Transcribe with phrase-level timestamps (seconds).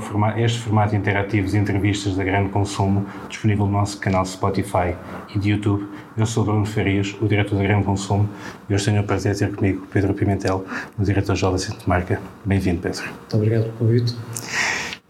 [0.00, 4.94] a este formato interativo de entrevistas da Grande Consumo, disponível no nosso canal Spotify
[5.34, 5.86] e de YouTube.
[6.16, 8.28] Eu sou Bruno Farias, o diretor da Grande Consumo,
[8.68, 10.64] e hoje tenho o prazer de ter comigo Pedro Pimentel,
[10.98, 12.20] o diretor-geral da Centro Marca.
[12.44, 13.02] Bem-vindo, Pedro.
[13.02, 14.16] Muito obrigado pelo convite.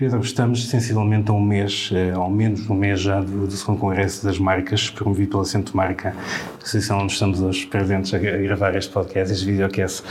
[0.00, 3.80] Pedro, estamos sensivelmente a um mês, eh, ao menos um mês já, do, do segundo
[3.80, 6.16] Congresso das Marcas, promovido pela Centro Marca,
[6.56, 10.02] associação onde estamos hoje presentes a, gravar este podcast, este videocast.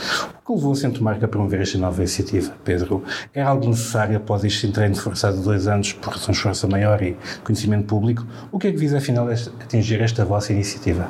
[0.44, 3.02] O que levou a Centro Marca a promover esta nova iniciativa, Pedro?
[3.34, 7.02] Era algo necessário após este treino forçado de dois anos por razões de força maior
[7.02, 8.24] e conhecimento público?
[8.52, 11.08] O que é que visa, afinal, atingir esta vossa iniciativa?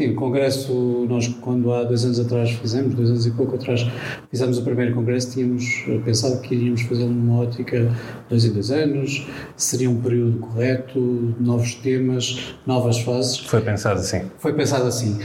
[0.00, 3.86] Sim, o Congresso, nós quando há dois anos atrás fizemos, dois anos e pouco atrás,
[4.30, 7.94] fizemos o primeiro Congresso, tínhamos pensado que iríamos fazê-lo numa ótica
[8.26, 9.26] dois em dois anos,
[9.58, 13.40] seria um período correto, novos temas, novas fases.
[13.40, 14.22] Foi pensado assim?
[14.38, 15.18] Foi pensado assim.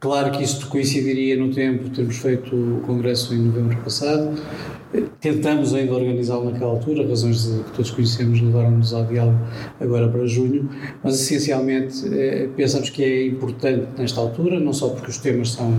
[0.00, 4.34] Claro que isto coincidiria no tempo, termos feito o Congresso em novembro passado,
[5.20, 9.38] Tentamos ainda organizá-lo naquela altura, razões de, que todos conhecemos levaram-nos ao diálogo
[9.80, 10.68] agora para junho,
[11.02, 15.72] mas essencialmente eh, pensamos que é importante nesta altura, não só porque os temas são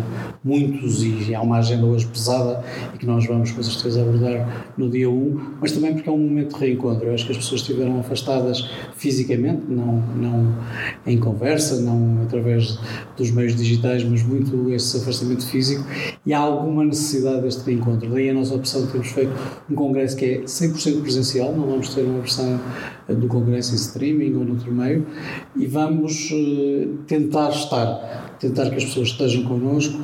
[0.44, 4.89] muitos e há uma agenda hoje pesada e que nós vamos com certeza abordar no
[4.89, 7.08] dia 1, mas também porque é um momento de reencontro.
[7.08, 10.55] Eu acho que as pessoas estiveram afastadas fisicamente, não, não
[11.05, 12.80] em conversa, não através
[13.16, 15.86] dos meios digitais, mas muito esse afastamento físico
[16.25, 18.09] e há alguma necessidade deste reencontro.
[18.09, 19.33] Daí a nossa opção de temos feito
[19.69, 22.59] um congresso que é 100% presencial, não vamos ter uma versão
[23.07, 25.05] eh, do congresso em streaming ou noutro meio,
[25.55, 29.97] e vamos uh, tentar estar, tentar que as pessoas estejam connosco,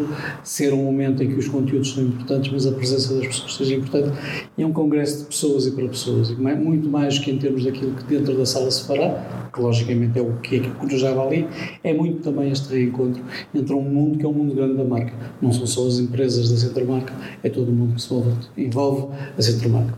[0.43, 3.75] ser um momento em que os conteúdos são importantes, mas a presença das pessoas seja
[3.75, 4.17] importante,
[4.57, 7.63] e é um congresso de pessoas e para pessoas, e muito mais que em termos
[7.65, 11.27] daquilo que dentro da sala se fará, que logicamente é o que é que vai
[11.27, 11.47] ali,
[11.83, 13.21] é muito também este reencontro
[13.53, 16.49] entre um mundo que é um mundo grande da marca, não são só as empresas
[16.49, 17.13] da Centro Marca,
[17.43, 18.09] é todo o mundo que se
[18.57, 19.07] envolve
[19.37, 19.97] a Centro Marca.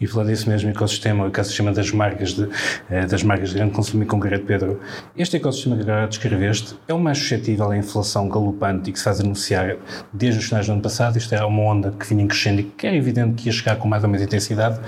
[0.00, 2.48] E falar desse mesmo ecossistema, o ecossistema das marcas de,
[2.90, 4.80] eh, das marcas de grande consumo e concreto, Pedro,
[5.14, 9.04] este ecossistema que agora descreveste é o mais suscetível à inflação galopante e que se
[9.04, 9.76] faz anunciar
[10.10, 12.86] desde os finais do ano passado, isto era uma onda que vinha crescendo e que
[12.86, 14.80] era evidente que ia chegar com mais ou menos intensidade,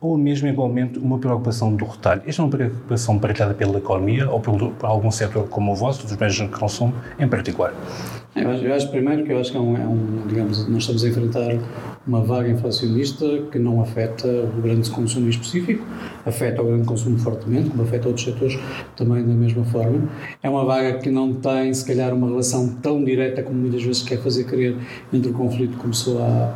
[0.00, 2.22] ou mesmo igualmente uma preocupação do retalho.
[2.26, 6.06] Esta é uma preocupação partilhada pela economia ou por, por algum setor como o vosso,
[6.06, 7.74] dos bens de consumo em particular?
[8.34, 10.82] Eu acho, eu acho, primeiro que eu acho que é um, é um, digamos, nós
[10.82, 11.58] estamos a enfrentar
[12.06, 15.84] uma vaga inflacionista que não afeta o grande consumo em específico,
[16.24, 18.58] afeta o grande consumo fortemente, como afeta outros setores
[18.96, 20.08] também da mesma forma.
[20.42, 24.02] É uma vaga que não tem, se calhar, uma relação tão direta como muitas vezes
[24.02, 24.76] quer fazer crer
[25.12, 26.54] entre o conflito que começou há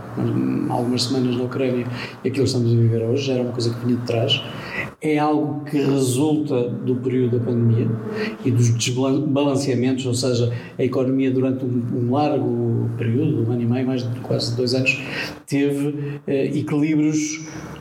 [0.68, 1.86] algumas semanas na Ucrânia
[2.24, 4.40] e aquilo que estamos a viver hoje, era uma coisa que vinha de trás.
[5.02, 7.88] É algo que resulta do período da pandemia
[8.44, 13.86] e dos desbalanceamentos, ou seja, a economia durante um largo período, um ano e meio,
[13.86, 15.00] mais de quase dois anos,
[15.50, 17.40] teve eh, equilíbrios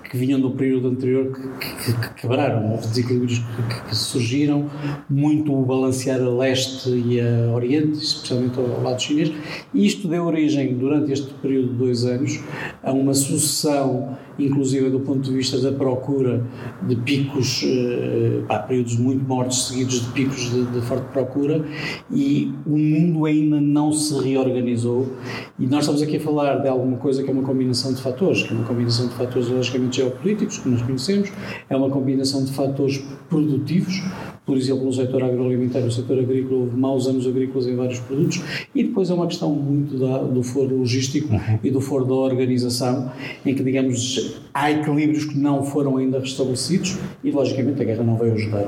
[0.10, 4.68] que vinham do período anterior que, que, que quebraram, houve desequilíbrios que, que, surgiram,
[5.08, 9.32] muito o balancear a leste e a oriente, especialmente ao lado chinês,
[9.72, 12.40] e isto deu origem, durante este período de dois anos,
[12.82, 16.46] a uma sucessão inclusive do ponto de vista da procura
[16.88, 21.66] de picos, eh, pá, períodos muito mortos seguidos de picos de, de, forte procura
[22.12, 25.12] e o mundo ainda não se reorganizou
[25.60, 28.44] e nós estamos aqui a falar de alguma coisa que é uma combinação de fatores,
[28.44, 31.30] que é uma combinação de fatores logicamente geopolíticos, que nós conhecemos,
[31.70, 34.02] é uma combinação de fatores produtivos,
[34.50, 38.42] por exemplo, no setor agroalimentar, no setor agrícola, houve maus anos agrícolas em vários produtos,
[38.74, 41.60] e depois é uma questão muito da, do foro logístico uhum.
[41.64, 43.12] e do foro da organização,
[43.46, 48.18] em que, digamos, há equilíbrios que não foram ainda restabelecidos, e logicamente a guerra não
[48.18, 48.66] veio ajudar.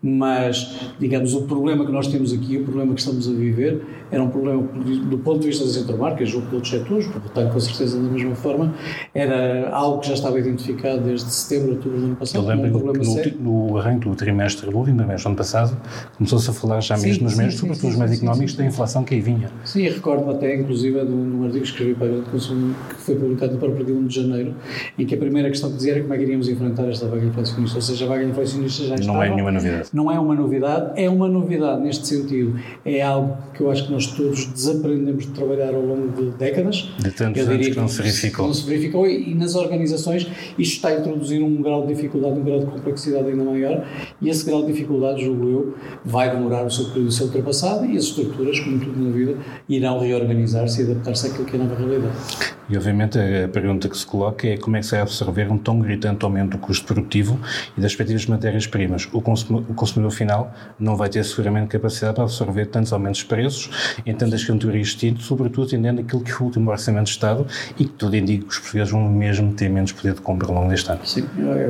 [0.00, 4.22] Mas, digamos, o problema que nós temos aqui, o problema que estamos a viver, era
[4.22, 7.58] um problema do ponto de vista das intermarcas, junto de outros setores, o retalho com
[7.58, 8.72] certeza da mesma forma,
[9.12, 12.44] era algo que já estava identificado desde setembro, outubro do ano passado.
[12.44, 15.76] Eu lembro um que no, no arranque do trimestre do último trimestre do ano passado,
[16.16, 19.14] começou-se a falar já sim, mesmo nos meios, sobretudo nos meios económicos, da inflação que
[19.14, 19.50] aí vinha.
[19.64, 23.52] Sim, recordo até, inclusive, de um artigo que escrevi para o Consumo, que foi publicado
[23.54, 24.54] no próprio dia 1 de janeiro,
[24.98, 27.24] em que a primeira questão que dizia era como é que iríamos enfrentar esta vaga
[27.24, 29.18] inflacionista, ou seja, a vaga inflacionista já estava.
[29.18, 29.88] Não é nenhuma novidade.
[29.92, 32.58] Não é uma novidade, é uma novidade neste sentido.
[32.84, 36.88] É algo que eu acho que nós todos desaprendemos de trabalhar ao longo de décadas.
[36.98, 38.46] De tantos anos que não se verificou.
[38.46, 40.26] Não se verificou e, e, nas organizações
[40.58, 43.86] isto está a introduzir um grau de dificuldade, um grau de complexidade ainda maior
[44.20, 45.74] e esse grau de dificuldade, julgo eu,
[46.04, 49.36] vai demorar o seu período de ser ultrapassado e as estruturas, como tudo na vida,
[49.68, 52.53] irão reorganizar-se e adaptar-se àquilo que é a nova realidade.
[52.68, 55.58] E obviamente a pergunta que se coloca é como é que se vai absorver um
[55.58, 57.38] tão gritante aumento do custo produtivo
[57.76, 59.08] e das respectivas matérias-primas.
[59.12, 63.26] O, consumidor, o consumidor final não vai ter seguramente capacidade para absorver tantos aumentos de
[63.26, 67.46] preços em tantas categorias distintas, sobretudo entendendo aquilo que o último Orçamento de Estado
[67.78, 70.54] e que tudo indica que os portugueses vão mesmo ter menos poder de compra ao
[70.54, 71.00] longo deste ano.
[71.04, 71.26] Sim,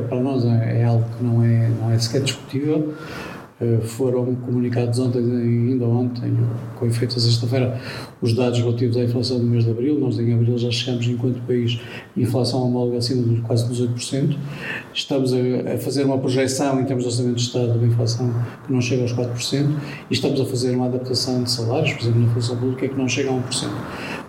[0.09, 2.95] para nós é, é algo que não é, não é sequer discutível.
[3.61, 6.37] Eh, foram comunicados ontem, ainda ontem,
[6.77, 7.81] com efeito sexta-feira,
[8.21, 9.99] os dados relativos à inflação do mês de abril.
[10.01, 11.79] Nós em abril já chegamos, enquanto país,
[12.17, 14.37] inflação homóloga acima de quase 18%.
[14.93, 18.35] Estamos a, a, fazer uma projeção em termos de orçamento de Estado de inflação
[18.67, 19.69] que não chega aos 4%,
[20.11, 23.09] e estamos a fazer uma adaptação de salários, por exemplo, na função pública, que não
[23.09, 23.69] chega a 1%.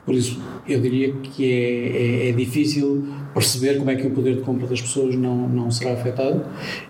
[0.05, 4.35] Por isso, eu diria que é, é, é, difícil perceber como é que o poder
[4.35, 6.43] de compra das pessoas não, não será afetado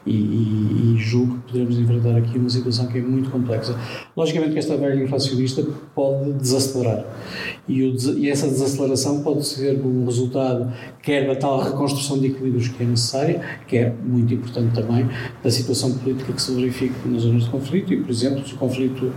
[0.05, 3.77] e, e, e, julgo que poderemos enfrentar aqui uma situação que é muito complexa.
[4.15, 7.03] Logicamente que esta vaga inflacionista pode desacelerar
[7.67, 10.71] e, o, e essa desaceleração pode ser um resultado
[11.01, 15.07] quer da tal reconstrução de equilíbrios que é necessária, que é muito importante também,
[15.43, 18.57] da situação política que se verifica nas zonas de conflito e, por exemplo, se o
[18.57, 19.11] conflito,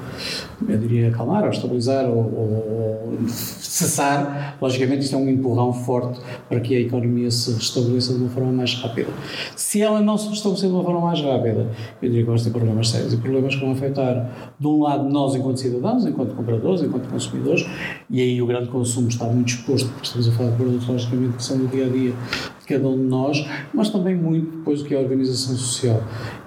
[0.68, 6.60] eu diria, acalmar ou estabilizar ou, ou cessar, logicamente isto é um empurrão forte para
[6.60, 9.10] que a economia se restabeleça de uma forma mais rápida.
[9.56, 11.68] Se ela não se restabelecer de uma forma mais rápida,
[12.02, 15.08] eu diria que vamos ter problemas sérios e problemas que vão afetar, de um lado,
[15.08, 17.64] nós enquanto cidadãos, enquanto compradores, enquanto consumidores,
[18.10, 21.36] e aí o grande consumo está muito exposto, porque estamos a falar de produtos, logicamente,
[21.36, 22.12] que são do dia a dia
[22.60, 26.02] de cada um de nós, mas também muito depois do que é a organização social.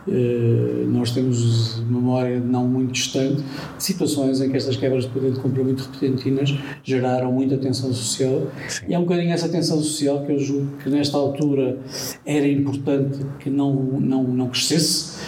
[0.08, 3.44] Uh, nós temos memória não muito distante
[3.78, 7.94] de situações em que estas quebras de poder de compra muito repentinas geraram muita tensão
[7.94, 8.86] social Sim.
[8.90, 11.78] e é um bocadinho essa tensão social que eu julgo que nesta altura
[12.26, 15.20] era importante que não, não, não crescesse,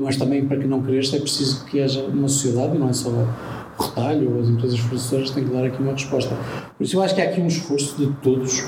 [0.00, 3.08] mas também para que não cresça é preciso que haja uma sociedade, não é só
[3.08, 6.36] o retalho ou as empresas fornecedoras têm que dar aqui uma resposta.
[6.76, 8.62] Por isso eu acho que há aqui um esforço de todos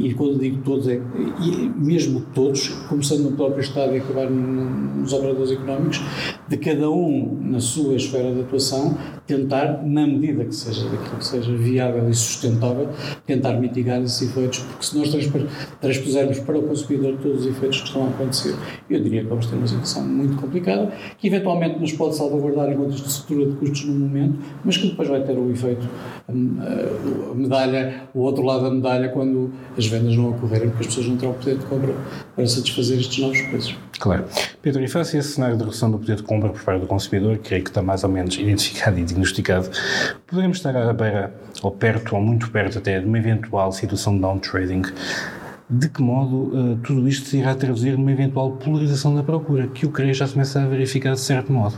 [0.00, 1.00] e quando digo todos, é
[1.40, 6.00] e mesmo todos, começando no próprio Estado e acabar nos operadores económicos,
[6.48, 11.52] de cada um na sua esfera de atuação, tentar, na medida que seja que seja
[11.54, 12.88] viável e sustentável,
[13.26, 15.10] tentar mitigar esses efeitos, porque se nós
[15.80, 18.54] transpusermos para o consumidor todos os efeitos que estão a acontecer,
[18.88, 22.94] eu diria que vamos ter uma situação muito complicada, que eventualmente nos pode salvaguardar enquanto
[22.94, 25.88] estrutura de custos no momento, mas que depois vai ter o efeito,
[26.28, 31.06] a medalha, o outro lado da medalha, quando as vendas não ocorrerem, porque as pessoas
[31.08, 31.94] não terão poder de compra
[32.34, 33.76] para satisfazer estes novos preços.
[33.98, 34.24] Claro.
[34.62, 36.86] Pedro, e face a esse cenário de redução do poder de compra por parte do
[36.86, 39.70] consumidor, creio que está mais ou menos identificado e diagnosticado,
[40.26, 44.20] poderemos estar à beira, ou perto, ou muito perto até, de uma eventual situação de
[44.20, 44.82] downtrading.
[45.68, 49.86] De que modo uh, tudo isto se irá traduzir numa eventual polarização da procura, que
[49.86, 51.76] eu creio já começa a verificar de certo modo?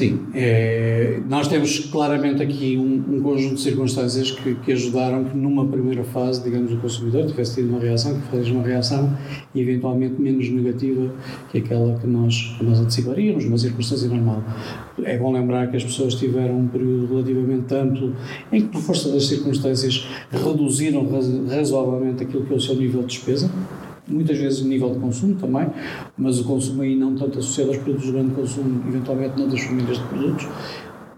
[0.00, 5.36] Sim, é, nós temos claramente aqui um, um conjunto de circunstâncias que, que, ajudaram que
[5.36, 9.14] numa primeira fase, digamos, o consumidor tivesse tido uma reação, que fez uma reação
[9.54, 11.12] eventualmente menos negativa
[11.50, 14.42] que aquela que nós, que nós anteciparíamos, uma circunstância normal.
[15.02, 18.16] É bom lembrar que as pessoas tiveram um período relativamente amplo
[18.50, 21.06] em que, por força das circunstâncias, reduziram
[21.46, 23.50] razoavelmente aquilo que é o seu nível de despesa,
[24.10, 25.66] muitas vezes nível de consumo também,
[26.16, 29.98] mas o consumo aí não tanto associado aos produtos de grande consumo, eventualmente noutras famílias
[29.98, 30.48] de produtos.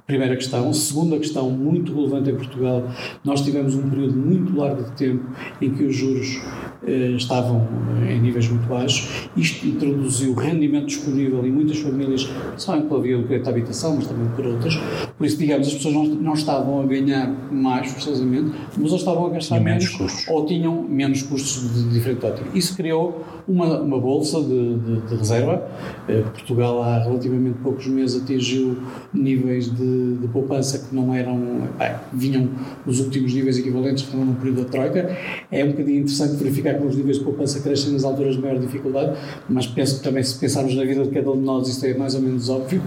[0.06, 0.72] Primeira questão.
[0.72, 2.88] Segunda questão, muito relevante em Portugal,
[3.24, 5.24] nós tivemos um período muito largo de tempo
[5.60, 6.40] em que os juros
[6.84, 7.66] eh, estavam
[8.08, 9.28] em níveis muito baixos.
[9.36, 14.08] Isto introduziu rendimento disponível em muitas famílias, só pela via do crédito de habitação, mas
[14.08, 14.76] também por outras.
[15.16, 19.26] Por isso, digamos, as pessoas não, não estavam a ganhar mais, forçosamente, mas ou estavam
[19.26, 20.28] a gastar menos, menos custos.
[20.28, 22.48] ou tinham menos custos de, de diferente ótica.
[22.52, 25.62] Isso criou uma, uma bolsa de, de, de reserva.
[26.08, 28.76] Eh, Portugal, há relativamente poucos meses, atingiu
[29.12, 32.48] níveis de, de poupança que não eram, bem, vinham
[32.86, 35.16] os últimos níveis equivalentes, foram no período da Troika.
[35.50, 38.58] É um bocadinho interessante verificar que os níveis de poupança crescem nas alturas de maior
[38.58, 39.18] dificuldade,
[39.48, 41.94] mas penso que também se pensarmos na vida de cada um de nós isso é
[41.94, 42.82] mais ou menos óbvio.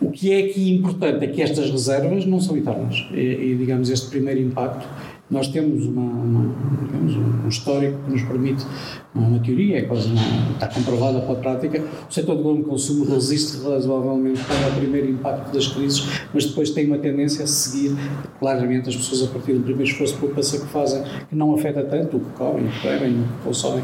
[0.00, 3.90] O que é aqui importante é que estas reservas não são eternas e, e digamos,
[3.90, 4.86] este primeiro impacto
[5.28, 8.64] nós temos uma, uma digamos, um histórico que nos permite,
[9.14, 12.62] não é uma teoria, é quase uma, está comprovada pela prática, o setor do grande
[12.62, 17.46] consumo resiste razoavelmente para o primeiro impacto das crises, mas depois tem uma tendência a
[17.46, 17.96] seguir
[18.38, 21.82] claramente as pessoas a partir do primeiro esforço de poupança que fazem, que não afeta
[21.82, 23.82] tanto o que comem, o que bebem, o que consomem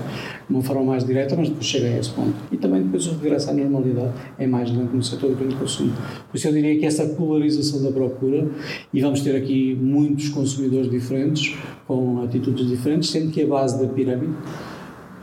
[0.53, 2.35] de uma forma mais direta, mas depois chega a esse ponto.
[2.53, 5.93] E também depois o regresso à normalidade é mais lento no setor do grande consumo.
[6.31, 8.47] Por isso eu diria que essa polarização da procura,
[8.93, 11.57] e vamos ter aqui muitos consumidores diferentes,
[11.87, 14.35] com atitudes diferentes, sendo que a base da pirâmide,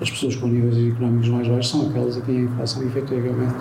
[0.01, 3.53] as pessoas com níveis económicos mais baixos são aquelas a quem a inflação efetivamente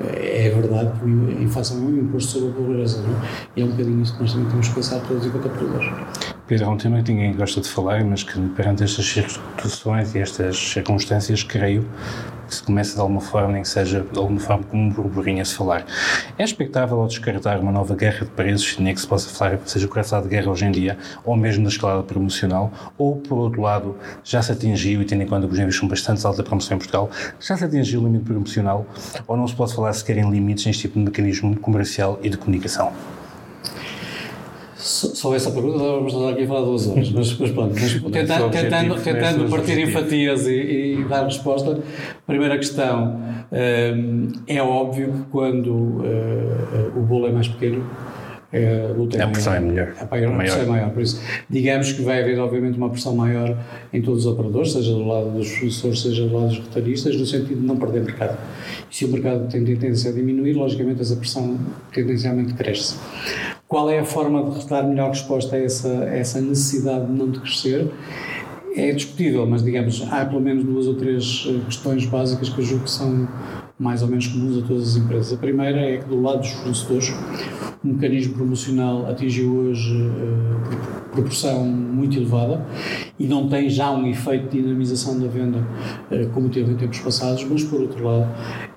[0.00, 3.20] é verdade que a inflação é um imposto sobre a pobreza, não é?
[3.56, 5.90] E é um bocadinho isso que nós também temos que pensar todos enquanto operadores.
[6.46, 10.20] Pedro, é um tema que ninguém gosta de falar, mas que perante estas situações e
[10.20, 11.84] estas circunstâncias, creio
[12.46, 15.42] que se começa de alguma forma, nem que seja de alguma forma como um burburinho
[15.42, 15.84] a se falar.
[16.38, 19.88] É expectável ao descartar uma nova guerra de preços, nem que se possa falar seja
[19.88, 23.96] coração de guerra hoje em dia, ou mesmo da escalada promocional, ou por outro lado,
[24.22, 26.76] já se atingiu, e tendo em conta que os níveis são bastante altos da promoção
[26.76, 27.10] em Portugal,
[27.40, 28.86] já se atingiu o limite promocional,
[29.26, 32.36] ou não se pode falar sequer em limites neste tipo de mecanismo comercial e de
[32.36, 32.92] comunicação?
[34.86, 38.48] Só essa pergunta vamos estar aqui a falar duas horas, mas, mas pronto, mas tenta,
[38.50, 41.80] tentando, tentando partir em fatias e, e, dar resposta.
[42.24, 47.84] Primeira questão, um, é óbvio que quando uh, o bolo é mais pequeno,
[48.56, 49.94] é, a, a pressão é melhor.
[49.98, 50.90] A, a pressão é maior.
[50.90, 53.56] Por isso, digamos que vai haver, obviamente, uma pressão maior
[53.92, 57.26] em todos os operadores, seja do lado dos fornecedores, seja do lado dos retalhistas, no
[57.26, 58.38] sentido de não perder mercado.
[58.90, 61.58] E se o mercado tem tendência a diminuir, logicamente essa pressão
[61.92, 62.96] tendencialmente cresce.
[63.68, 67.30] Qual é a forma de dar melhor resposta a essa, a essa necessidade de não
[67.30, 67.90] de crescer?
[68.76, 72.64] É discutível, mas digamos, há pelo menos duas ou três eh, questões básicas que eu
[72.64, 73.26] julgo que são
[73.78, 75.32] mais ou menos comuns a todas as empresas.
[75.32, 77.12] A primeira é que do lado dos fornecedores,
[77.84, 82.64] o mecanismo promocional atingiu hoje uh, proporção muito elevada
[83.18, 85.58] e não tem já um efeito de dinamização da venda
[86.10, 88.26] uh, como teve em tempos passados, mas por outro lado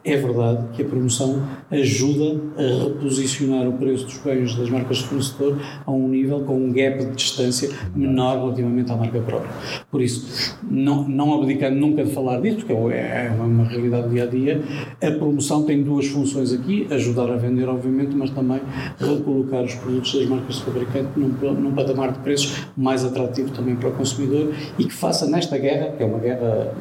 [0.03, 5.03] é verdade que a promoção ajuda a reposicionar o preço dos bens das marcas de
[5.03, 9.51] fornecedor a um nível com um gap de distância menor relativamente à marca própria.
[9.91, 14.13] Por isso, não, não abdicando nunca de falar disso, porque é, é uma realidade do
[14.13, 14.62] dia a dia,
[15.01, 18.62] a promoção tem duas funções aqui: ajudar a vender, obviamente, mas também
[18.98, 23.75] recolocar os produtos das marcas de fabricante num, num patamar de preços mais atrativo também
[23.75, 24.28] para o consumidor
[24.77, 26.74] e que faça nesta guerra, que é uma guerra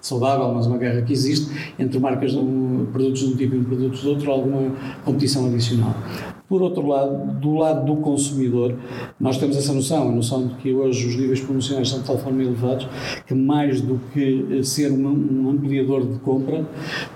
[0.00, 4.00] saudável, mas uma guerra que existe entre marcas um, produtos de um tipo e produtos
[4.00, 4.72] de outro, alguma
[5.04, 5.94] competição adicional.
[6.52, 8.74] Por outro lado, do lado do consumidor,
[9.18, 12.18] nós temos essa noção, a noção de que hoje os níveis promocionais são de tal
[12.18, 12.86] forma elevados
[13.26, 16.68] que mais do que eh, ser um, ampliador de compra,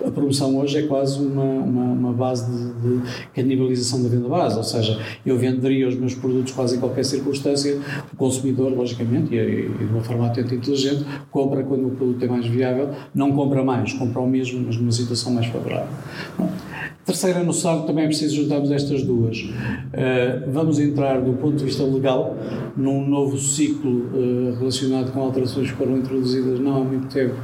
[0.03, 3.03] a promoção hoje é quase uma, uma, uma base de, de,
[3.35, 7.79] canibalização da venda base, ou seja, eu venderia os meus produtos quase em qualquer circunstância,
[8.11, 12.25] o consumidor, logicamente, e, e de uma forma atenta e inteligente, compra quando o produto
[12.25, 15.93] é mais viável, não compra mais, compra o mesmo, mas numa situação mais favorável.
[16.39, 16.51] Bom,
[17.07, 19.39] Terceira noção que também é preciso juntarmos estas duas.
[19.39, 22.37] Uh, vamos entrar, do ponto de vista legal,
[22.77, 27.37] num novo ciclo uh, relacionado com alterações que foram introduzidas não há muito tempo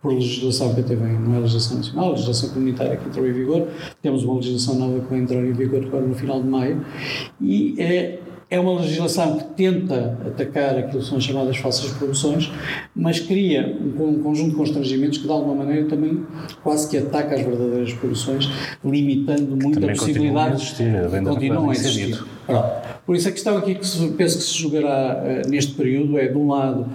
[0.00, 3.68] por legislação que teve, não é legislação nacional, legislação comunitária que entrou em vigor.
[4.00, 6.82] Temos uma legislação nova que vai entrar em vigor agora no final de maio.
[7.38, 8.19] E é
[8.50, 12.50] é uma legislação que tenta atacar aquilo que são chamadas falsas promoções,
[12.94, 16.26] mas cria um, conjunto de constrangimentos que, de alguma maneira, também
[16.62, 18.50] quase que ataca as verdadeiras promoções,
[18.84, 19.98] limitando muito a possibilidade.
[19.98, 22.24] Continua a existir, continuam a existir.
[23.06, 26.28] Por isso, a questão aqui que se, penso que se jogará uh, neste período é,
[26.28, 26.86] de um lado,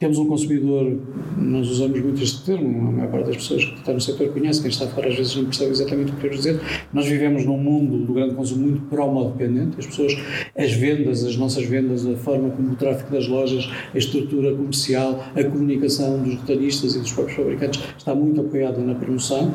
[0.00, 0.96] temos um consumidor,
[1.36, 4.62] nós usamos muito este termo, a maior parte das pessoas que estão no setor conhece,
[4.62, 6.60] quem está fora às vezes não percebe exatamente o que queremos dizer.
[6.90, 10.16] Nós vivemos num mundo do grande consumo muito promo-dependente, as pessoas,
[10.56, 15.22] as vendas, as nossas vendas, a forma como o tráfego das lojas, a estrutura comercial,
[15.36, 19.54] a comunicação dos detalhistas e dos próprios fabricantes está muito apoiada na promoção.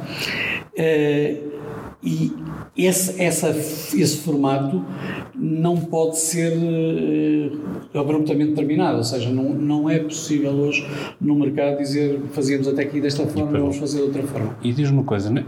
[0.77, 1.55] Uh,
[2.03, 2.31] e
[2.77, 4.83] esse, essa, esse formato
[5.33, 10.85] não pode ser uh, abruptamente terminado, ou seja, não, não é possível hoje
[11.19, 14.57] no mercado dizer fazíamos até aqui desta forma e vamos fazer de outra forma.
[14.61, 15.45] E diz-me uma coisa, né?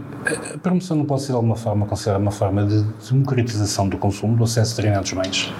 [0.54, 4.36] a promoção não pode ser de alguma forma considerada uma forma de democratização do consumo,
[4.36, 5.52] do acesso a determinados bens?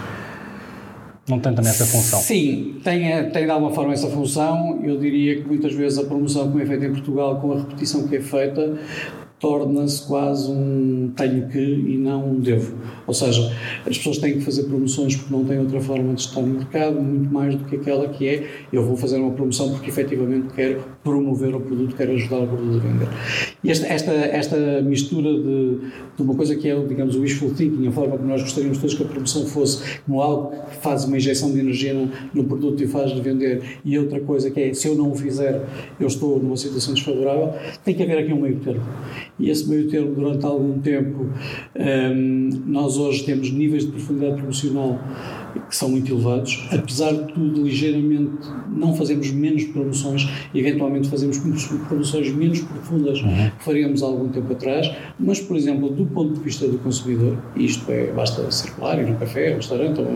[1.29, 2.19] Não tem também essa função?
[2.21, 4.81] Sim, tem, tem de alguma forma essa função.
[4.83, 8.09] Eu diria que muitas vezes a promoção, como é feita em Portugal, com a repetição
[8.09, 8.79] que é feita,
[9.39, 12.77] torna-se quase um tenho que e não um devo.
[13.07, 13.53] Ou seja,
[13.87, 17.01] as pessoas têm que fazer promoções porque não têm outra forma de estar no mercado,
[17.01, 20.85] muito mais do que aquela que é eu vou fazer uma promoção porque efetivamente quero
[21.03, 23.09] promover o produto, quero ajudar o produto a vender.
[23.63, 25.79] E esta, esta, esta mistura de,
[26.17, 28.95] de uma coisa que é, digamos, o wishful thinking, a forma como nós gostaríamos todos
[28.95, 32.83] que a promoção fosse como algo que faz uma injeção de energia no, no produto
[32.83, 35.65] e faz-lhe vender, e outra coisa que é, se eu não o fizer,
[35.99, 38.83] eu estou numa situação desfavorável, tem que haver aqui um meio termo
[39.39, 41.31] e esse meio termo durante algum tempo
[41.77, 44.99] um, nós hoje temos níveis de profundidade promocional
[45.69, 52.33] que são muito elevados, apesar de tudo, ligeiramente não fazemos menos promoções, eventualmente fazemos promoções
[52.33, 53.51] menos profundas uhum.
[53.59, 57.37] que faríamos há algum tempo atrás, mas, por exemplo, do ponto de vista do consumidor,
[57.57, 60.07] isto é, basta circular, ir no café, no restaurante, ou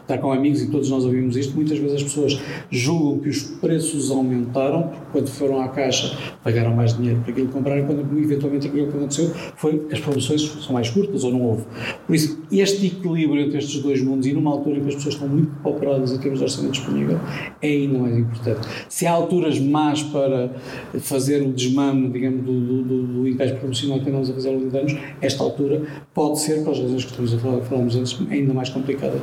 [0.00, 3.42] estar com amigos e todos nós ouvimos isto, muitas vezes as pessoas julgam que os
[3.42, 8.18] preços aumentaram, porque quando foram à caixa pagaram mais dinheiro para aquilo que compraram, quando
[8.18, 11.64] eventualmente aquilo que aconteceu foi as promoções são mais curtas ou não houve.
[12.06, 15.28] Por isso, este equilíbrio entre estes dois mundos e numa altura que as pessoas estão
[15.28, 17.18] muito pauperadas em termos de orçamento disponível
[17.60, 18.68] é ainda mais importante.
[18.88, 20.50] Se há alturas más para
[21.00, 24.70] fazer o desmame, digamos, do, do, do encaixe promocional que andamos a fazer ao longo
[24.70, 25.82] de anos, esta altura
[26.14, 29.20] pode ser, por as razões que estamos a falar, falámos antes, ainda mais complicada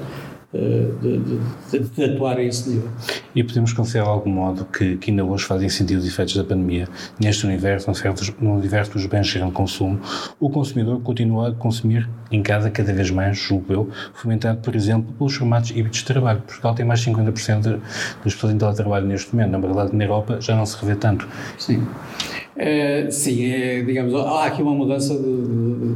[0.53, 2.89] de, de, de, atuar a esse nível.
[3.33, 6.43] E podemos considerar de algum modo que, que ainda hoje fazem sentido os efeitos da
[6.43, 6.88] pandemia
[7.19, 7.91] neste universo,
[8.39, 10.00] no universo dos bens de consumo,
[10.39, 15.12] o consumidor continua a consumir em casa cada vez mais, julgo eu, fomentado, por exemplo,
[15.13, 16.41] pelos formatos híbridos de trabalho.
[16.41, 17.79] Portugal tem mais de 50% das
[18.24, 21.27] pessoas em teletrabalho neste momento, na verdade na Europa já não se revê tanto.
[21.57, 21.83] Sim.
[22.55, 25.95] É, sim, é, digamos, há aqui uma mudança de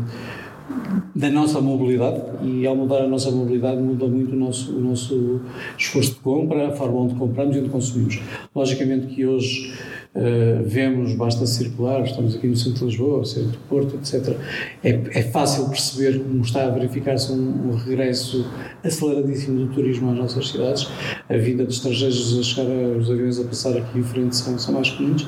[1.16, 5.42] da nossa mobilidade e ao mudar a nossa mobilidade muda muito o nosso, o nosso
[5.78, 8.20] esforço de compra, a forma onde compramos e onde consumimos.
[8.54, 9.74] Logicamente que hoje
[10.18, 14.36] uh, vemos, basta circular, estamos aqui no centro de Lisboa, centro de Porto, etc.
[14.84, 18.46] É, é fácil perceber como está a verificar-se um, um, regresso
[18.84, 20.88] aceleradíssimo do turismo às nossas cidades.
[21.30, 24.74] A vida de estrangeiros a chegar, os aviões a passar aqui em frente são, são
[24.74, 25.28] mais comuns.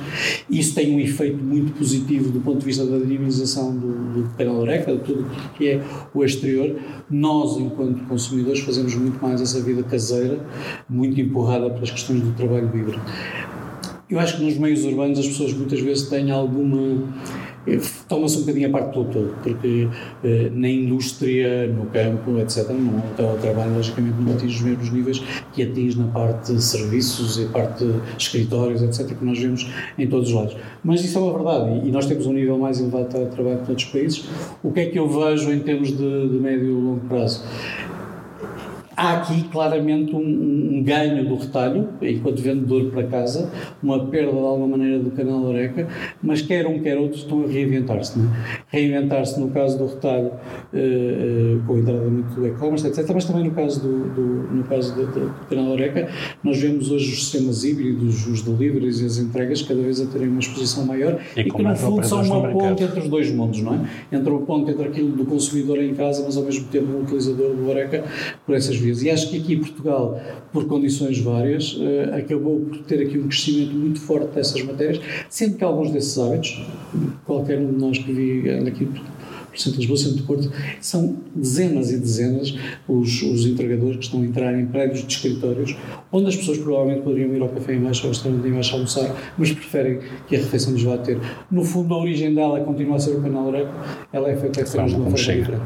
[0.49, 4.93] Isso tem um efeito muito positivo do ponto de vista da dinamização do, do Penaloreca,
[4.93, 5.81] de tudo que é
[6.13, 6.75] o exterior.
[7.09, 10.39] Nós, enquanto consumidores, fazemos muito mais essa vida caseira,
[10.89, 12.99] muito empurrada pelas questões do trabalho livre.
[14.09, 17.07] Eu acho que nos meios urbanos as pessoas muitas vezes têm alguma.
[17.67, 19.87] Eh, toma-se um bocadinho a parte do todo, porque
[20.23, 25.19] eh, na indústria, no campo, etc., não, o trabalho logicamente não atinge os mesmos níveis
[25.53, 30.07] que atinge na parte de serviços e parte de escritórios, etc., que nós vemos em
[30.07, 30.57] todos os lados.
[30.83, 33.69] Mas isso é uma verdade e, nós temos um nível mais elevado de trabalho que
[33.69, 34.25] outros países.
[34.63, 37.43] O que é que eu vejo em termos de, de médio e longo prazo?
[38.99, 43.49] Há aqui claramente um, um, ganho do retalho, enquanto vendedor para casa,
[43.81, 45.87] uma perda de alguma maneira do canal Oreca,
[46.21, 48.19] mas quer um, quer outro estão a reinventar-se.
[48.19, 48.58] É?
[48.71, 53.25] Reinventar-se no caso do retalho, uh, uh, com a entrada muito do e-commerce, etc., mas
[53.25, 56.07] também no caso do, do no caso do, do, do canal Oreca,
[56.43, 60.27] nós vemos hoje os sistemas híbridos, os deliveries e as entregas cada vez a terem
[60.27, 63.61] uma exposição maior e, e que no fundo são uma ponte entre os dois mundos,
[63.61, 63.89] não é?
[64.11, 67.55] Entre o ponto entre aquilo do consumidor em casa, mas ao mesmo tempo o utilizador
[67.55, 68.03] do Oreca
[68.45, 70.19] por essas vias e acho que aqui Portugal,
[70.51, 75.57] por condições várias, uh, acabou por ter aqui um crescimento muito forte dessas matérias, sendo
[75.57, 76.61] que alguns desses hábitos,
[77.25, 79.01] qualquer um de nós que vi aqui por
[79.59, 82.55] centro de Lisboa, centro de Porto, são dezenas e dezenas
[82.87, 85.75] os, os entregadores que estão a entrar em prédios de escritórios,
[86.11, 88.75] onde as pessoas provavelmente poderiam ir ao café em baixo ou ao restaurante em baixo
[88.75, 91.19] almoçar, mas preferem que a refeição lhes vá ter.
[91.49, 93.73] No fundo, a origem dela continua a ser o canal Oreco,
[94.13, 95.61] ela é feita de uma forma diferente.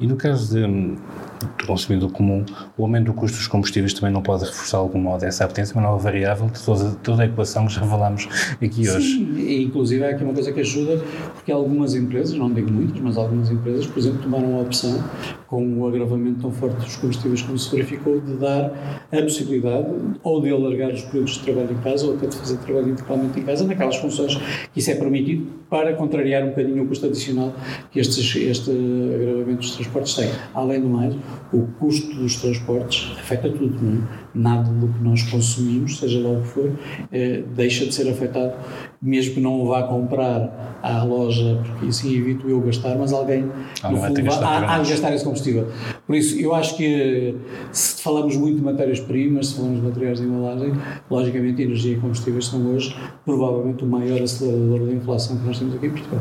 [0.00, 0.96] E no caso de
[1.40, 2.44] do consumidor comum,
[2.76, 5.74] o aumento do custo dos combustíveis também não pode reforçar de algum modo essa apetência,
[5.74, 8.28] uma nova variável de toda, toda a equação que já falámos
[8.62, 9.18] aqui hoje.
[9.18, 11.02] Sim, inclusive é aqui uma coisa que ajuda,
[11.34, 15.02] porque algumas empresas, não digo muitas, mas algumas empresas, por exemplo, tomaram a opção,
[15.46, 18.72] com o agravamento tão forte dos combustíveis como se verificou, de dar
[19.12, 19.86] a possibilidade
[20.22, 23.38] ou de alargar os períodos de trabalho em casa ou até de fazer trabalho integralmente
[23.38, 24.36] em casa, naquelas funções
[24.72, 27.52] que isso é permitido, para contrariar um bocadinho o custo adicional
[27.90, 30.30] que estes, este agravamento dos transportes tem.
[30.54, 31.14] Além do mais,
[31.52, 34.26] o custo dos transportes afeta tudo, não é?
[34.34, 36.72] Nada do que nós consumimos, seja lá o que for,
[37.10, 38.52] eh, deixa de ser afetado,
[39.00, 43.50] mesmo que não o vá comprar à loja, porque assim evito eu gastar, mas alguém
[43.82, 45.68] ah, no fundo, há, há de gastar esse combustível.
[46.06, 47.34] Por isso, eu acho que
[47.72, 50.74] se falamos muito de matérias-primas, se falamos de materiais de embalagem,
[51.10, 55.74] logicamente energia e combustíveis são hoje provavelmente o maior acelerador da inflação que nós temos
[55.74, 56.20] aqui em Portugal.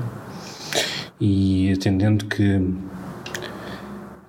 [1.19, 2.61] E atendendo que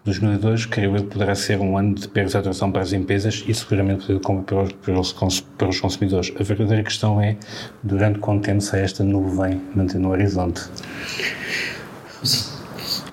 [0.07, 3.53] 2002, creio eu, poderá ser um ano de perda de atração para as empresas e
[3.53, 4.07] seguramente
[4.47, 4.61] para
[5.01, 6.33] os, para, os, consumidores.
[6.39, 7.37] A verdadeira questão é
[7.83, 10.63] durante quanto tempo se esta nuvem manter no horizonte?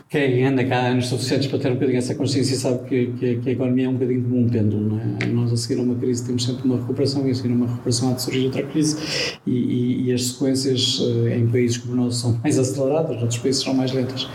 [0.08, 3.50] Quem anda cá anos suficientes para ter um bocadinho essa consciência sabe que, que, que,
[3.50, 5.26] a economia é um bocadinho como um pêndulo, não é?
[5.26, 7.66] Nós a seguir a uma crise temos sempre uma recuperação e a seguir a uma
[7.66, 11.94] recuperação há de surgir outra crise e, e, e as sequências eh, em países como
[11.94, 14.30] o nosso são mais aceleradas, outros países são mais lentas.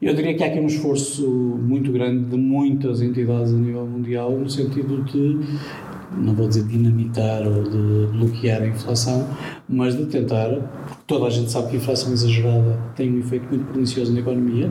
[0.00, 4.30] Eu diria que há aqui um esforço muito grande de muitas entidades a nível mundial
[4.30, 5.40] no sentido de
[6.16, 9.28] não vou dizer dinamitar ou de bloquear a inflação,
[9.68, 13.48] mas de tentar, porque toda a gente sabe que a inflação exagerada tem um efeito
[13.48, 14.70] muito pernicioso na economia,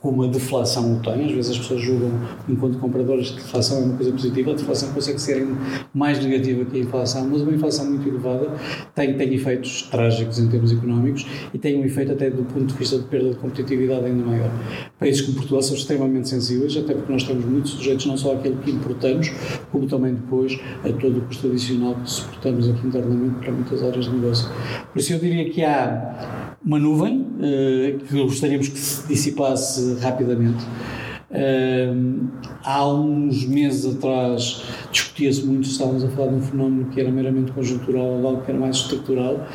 [0.00, 1.26] como a deflação o tem.
[1.26, 2.10] Às vezes as pessoas julgam,
[2.48, 5.46] enquanto compradores, que a deflação é uma coisa positiva, a deflação consegue ser
[5.92, 8.54] mais negativa que a inflação, mas uma inflação muito elevada
[8.94, 12.74] tem, tem efeitos trágicos em termos económicos e tem um efeito até do ponto de
[12.74, 14.50] vista de perda de competitividade ainda maior.
[14.98, 18.56] Países como Portugal são extremamente sensíveis, até porque nós estamos muito sujeitos não só àquilo
[18.56, 19.30] que importamos,
[19.70, 24.06] como também depois a todo o custo adicional que suportamos aqui internamente para muitas áreas
[24.06, 24.48] de negócio.
[24.92, 30.64] Por isso eu diria que há uma nuvem eh, que gostaríamos que se dissipasse rapidamente.
[31.30, 32.28] Uh,
[32.64, 37.52] há uns meses atrás discutia-se muito, estávamos a falar de um fenómeno que era meramente
[37.52, 39.46] conjuntural algo que era mais estrutural.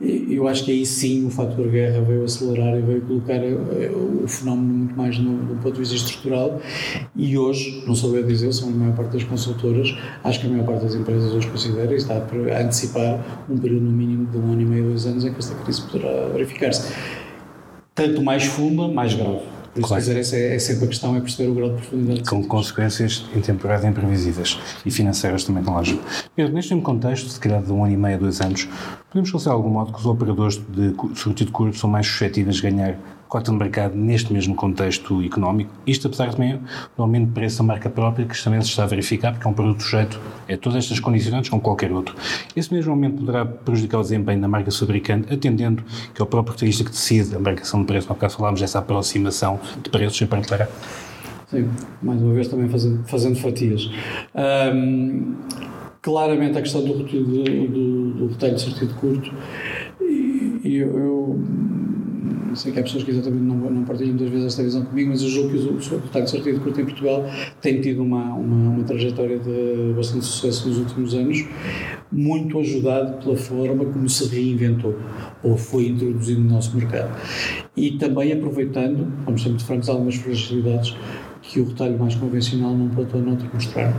[0.00, 4.28] Eu acho que aí sim o fator guerra veio acelerar e veio colocar eh, o
[4.28, 6.60] fenómeno muito mais no, do ponto de vista estrutural.
[7.16, 10.46] E hoje, não sou eu a dizer, são a maior parte das consultoras, acho que
[10.46, 14.26] a maior parte das empresas hoje considera e está a antecipar um período no mínimo
[14.26, 16.94] de um ano e meio, dois anos em que esta crise poderá verificar-se.
[17.92, 19.57] Tanto mais funda, mais grave.
[19.78, 20.02] Por isso, claro.
[20.02, 22.28] dizer, essa é, é, sempre a questão, é perceber o grau de profundidade.
[22.28, 25.98] Com consequências intemporais e imprevisíveis e financeiras também tão largas.
[26.34, 28.68] Pedro, neste mesmo contexto, se calhar de um ano e meio, dois anos,
[29.08, 32.62] podemos considerar de algum modo que os operadores de sortido curto são mais suscetíveis de
[32.62, 35.70] ganhar cota de mercado neste mesmo contexto económico.
[35.86, 36.58] Isto, apesar também
[36.96, 39.50] do aumento de preço da marca própria, que também se está a verificar, porque é
[39.50, 40.18] um produto sujeito
[40.50, 42.14] a todas estas condicionantes, como qualquer outro.
[42.56, 45.82] Esse mesmo aumento poderá prejudicar o desempenho da marca fabricante, atendendo
[46.14, 48.08] que é o próprio artista que decide a marcação de preço.
[48.08, 50.68] No caso, falámos dessa aproximação de preços, em particular.
[51.48, 51.68] Sim,
[52.02, 53.90] mais uma vez também fazendo, fazendo fatias.
[54.74, 55.36] Um,
[56.02, 59.32] claramente a questão do, do, do, do retalho de sentido curto,
[60.00, 61.40] e eu,
[62.48, 65.10] eu sei que há pessoas que exatamente não, não partilham muitas vezes esta visão comigo,
[65.10, 67.24] mas eu julgo que o, o de sorteio de curto em Portugal
[67.60, 71.44] tem tido uma, uma, uma, trajetória de bastante sucesso nos últimos anos,
[72.10, 74.96] muito ajudado pela forma como se reinventou
[75.42, 77.10] ou foi introduzido no nosso mercado.
[77.76, 80.96] E também aproveitando, vamos ser muito francos, algumas fragilidades
[81.48, 83.92] que o retalho mais convencional não pode não te mostrar.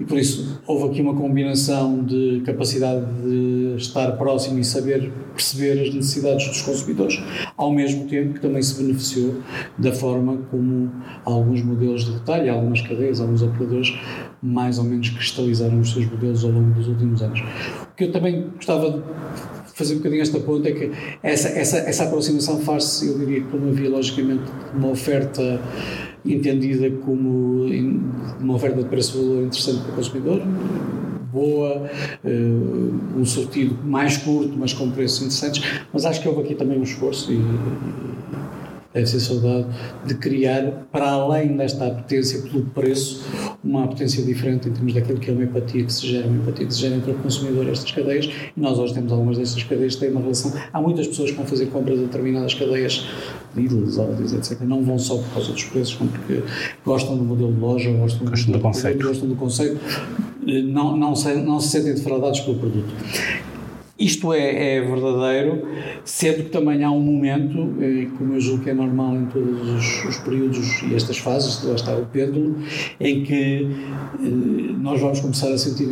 [0.00, 5.72] E por isso houve aqui uma combinação de capacidade de estar próximo e saber perceber
[5.82, 7.22] as necessidades dos consumidores,
[7.56, 9.34] ao mesmo tempo que também se beneficiou
[9.76, 10.90] da forma como
[11.24, 13.94] alguns modelos de retalho, algumas cadeias, alguns operadores
[14.42, 17.40] mais ou menos cristalizaram os seus modelos ao longo dos últimos anos.
[17.40, 19.02] O que eu também gostava de
[19.74, 20.90] fazer um bocadinho esta ponta é que
[21.22, 25.60] essa, essa, essa aproximação faz-se, eu diria, por uma via logicamente uma oferta
[26.28, 27.66] entendida como
[28.40, 30.42] uma oferta de preço-valor interessante para o consumidor,
[31.32, 31.90] boa,
[32.24, 35.62] uh, um sortido mais curto, mas com preços interessantes,
[35.92, 37.40] mas acho que houve aqui também um esforço e,
[38.96, 39.66] deve ser saudade
[40.06, 43.22] de criar, para além desta apetência pelo preço,
[43.62, 46.66] uma apetência diferente em termos daquilo que é uma empatia que se gera, uma empatia
[46.66, 49.62] que se gera entre o consumidor e estas cadeias, e nós hoje temos algumas destas
[49.64, 50.50] cadeias que têm uma relação.
[50.72, 53.06] Há muitas pessoas que vão fazer compras a determinadas cadeias,
[53.98, 54.60] Aldi's, etc.
[54.62, 56.42] Não vão só por causa dos preços, vão porque
[56.84, 59.06] gostam do modelo de loja, gostam, gostam do, do, conceito.
[59.06, 59.80] gostam do conceito,
[60.44, 62.94] não, não, se, não se sentem defraudados pelo produto.
[63.98, 65.66] Isto é, é, verdadeiro,
[66.04, 69.70] sendo que também há um momento, eh, como eu julgo que é normal em todos
[69.70, 72.56] os, os períodos e estas fases, lá está o pêndulo,
[73.00, 73.66] em que
[74.20, 74.28] eh,
[74.78, 75.86] nós vamos começar a sentir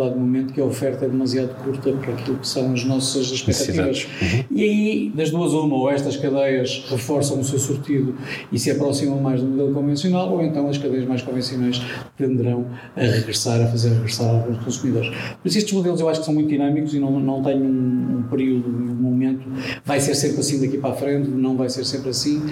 [0.00, 4.06] dado momento que a oferta é demasiado curta para aquilo que são as nossas expectativas.
[4.20, 4.44] Uhum.
[4.50, 8.14] E aí, das duas, uma, ou estas cadeias reforçam o seu sortido
[8.50, 11.80] e se aproximam mais do modelo convencional, ou então as cadeias mais convencionais
[12.16, 15.10] tenderão a regressar, a fazer regressar alguns consumidores.
[15.44, 18.22] Isso, estes modelos eu acho que são muito dinâmicos e não, não tem um, um
[18.30, 18.68] período,
[19.84, 22.42] vai ser sempre assim daqui para a frente, não vai ser sempre assim.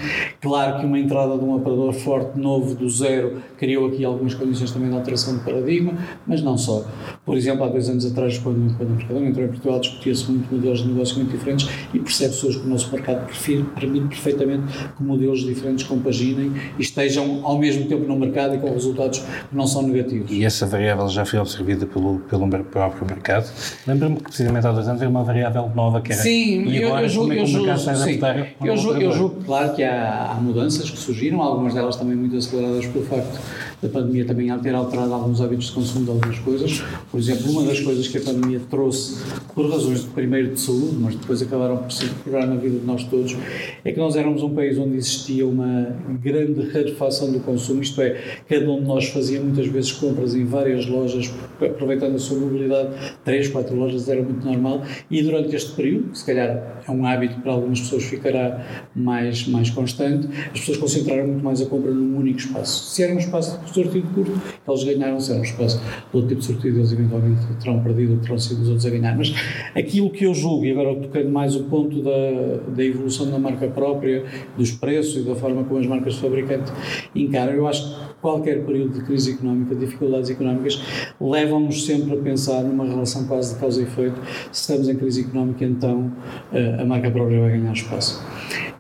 [0.41, 4.71] Claro que uma entrada de um operador forte, novo, do zero, criou aqui algumas condições
[4.71, 5.95] também de alteração de paradigma,
[6.27, 6.85] mas não só.
[7.25, 10.55] Por exemplo, há dois anos atrás, quando, quando o Mercadona entrou em Portugal, discutia-se muito
[10.55, 13.27] modelos de negócio muito diferentes e percebe-se hoje que o nosso mercado
[13.75, 14.65] permite perfeitamente
[14.97, 19.57] que modelos diferentes compaginem e estejam ao mesmo tempo no mercado e com resultados que
[19.57, 20.31] não são negativos.
[20.31, 23.51] E essa variável já foi observada pelo, pelo próprio mercado.
[23.87, 26.23] Lembro-me que precisamente há dois anos havia uma variável nova que era.
[26.23, 28.49] Sim, e agora, eu, julgo, como é que o mercado está a adaptar?
[28.65, 32.37] Eu, julgo, eu julgo, claro, que há, há mudanças que surgiram, algumas delas também muito
[32.37, 33.39] aceleradas pelo facto
[33.81, 36.83] da pandemia também ter alterado alguns hábitos de consumo de algumas coisas.
[37.11, 39.23] Por exemplo, uma das coisas que a pandemia trouxe,
[39.55, 42.85] por razões de primeiro de saúde, mas depois acabaram por se incorporar na vida de
[42.85, 43.37] nós todos,
[43.85, 48.21] é que nós éramos um país onde existia uma grande rarefação do consumo, isto é,
[48.49, 52.91] cada um de nós fazia muitas vezes compras em várias lojas, aproveitando a sua mobilidade,
[53.25, 57.07] três, quatro lojas era muito normal, e durante este período, que se calhar é um
[57.07, 61.93] hábito para algumas pessoas ficará mais, mais constante, as pessoas concentraram muito mais a compra
[61.93, 62.93] num único espaço.
[62.95, 66.41] Se era um espaço sortido curto, eles ganharam, se era um espaço de outro tipo
[66.41, 69.17] de sortido, eles eventualmente terão perdido, terão sido os outros a ganhar.
[69.17, 69.35] Mas
[69.75, 73.67] aquilo que eu julgo, e agora tocando mais o ponto da, da evolução da marca
[73.69, 74.25] própria,
[74.57, 76.73] dos preços e da forma como as marcas de fabricante
[77.15, 80.83] encaram, eu acho que qualquer período de crise económica, de dificuldades económicas,
[81.21, 84.21] levam-nos sempre a pensar numa relação quase de causa e efeito.
[84.53, 86.13] Se estamos em crise económica, então
[86.53, 88.23] eh, a marca própria vai ganhar espaço.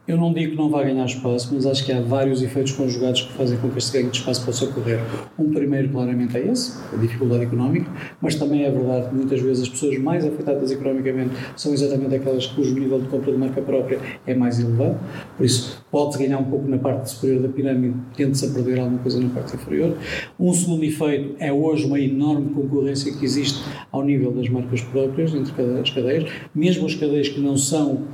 [0.09, 3.21] Eu não digo que não vai ganhar espaço, mas acho que há vários efeitos conjugados
[3.21, 4.99] que fazem com que este ganho de espaço possa ocorrer.
[5.38, 9.64] Um primeiro, claramente, é esse, a dificuldade económica, mas também é verdade que muitas vezes
[9.64, 14.01] as pessoas mais afetadas economicamente são exatamente aquelas cujo nível de compra de marca própria
[14.27, 14.99] é mais elevado,
[15.37, 18.98] por isso pode-se ganhar um pouco na parte superior da pirâmide, tende-se a perder alguma
[18.98, 19.96] coisa na parte inferior.
[20.38, 25.35] Um segundo efeito é hoje uma enorme concorrência que existe ao nível das marcas próprias,
[25.35, 28.05] entre as cadeias, mesmo as cadeias que não são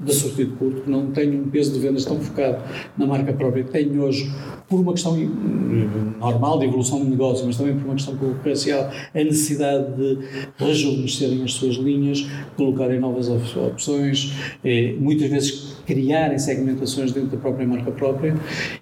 [0.00, 2.62] de sortido curto, que não têm um peso de vendas tão focado
[2.98, 4.30] na marca própria, têm hoje,
[4.68, 5.16] por uma questão
[6.18, 10.18] normal de evolução de negócio, mas também por uma questão concorrencial, a necessidade de
[10.56, 14.32] rejuvenescerem as suas linhas, colocarem novas opções,
[14.64, 18.34] eh, muitas vezes criarem segmentações dentro da própria marca própria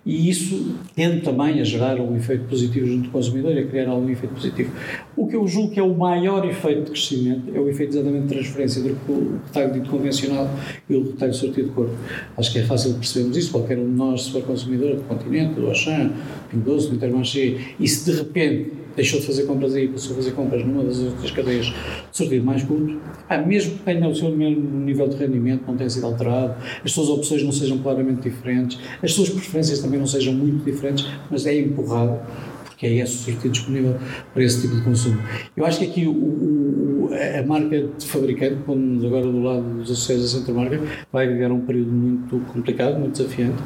[0.05, 3.89] e isso tende também a gerar um efeito positivo junto do consumidor e a criar
[3.89, 4.73] algum efeito positivo.
[5.17, 8.27] O que eu julgo que é o maior efeito de crescimento é o efeito exatamente
[8.27, 10.51] de transferência do retalho dito convencional
[10.89, 11.95] e o retalho sortido de corpo.
[12.37, 15.55] Acho que é fácil percebermos isso, qualquer um de nós, se for consumidor do Continente,
[15.55, 16.13] do Auchan,
[16.51, 20.17] Pingo Doce, do Intermarché, e se de repente deixou de fazer compras aí, passou a
[20.17, 21.67] fazer compras numa das outras cadeias.
[21.67, 25.77] De sortido mais curto, ah, mesmo que tenha o seu mesmo nível de rendimento, não
[25.77, 30.07] tenha sido alterado, as suas opções não sejam claramente diferentes, as suas preferências também não
[30.07, 32.21] sejam muito diferentes, mas é empurrado
[32.81, 33.97] porque é esse sortido disponível
[34.33, 35.21] para esse tipo de consumo.
[35.55, 39.91] Eu acho que aqui o, o, a marca de fabricante, quando agora do lado dos
[39.91, 40.81] associados da Centro Marca,
[41.13, 43.61] vai viver um período muito complicado, muito desafiante.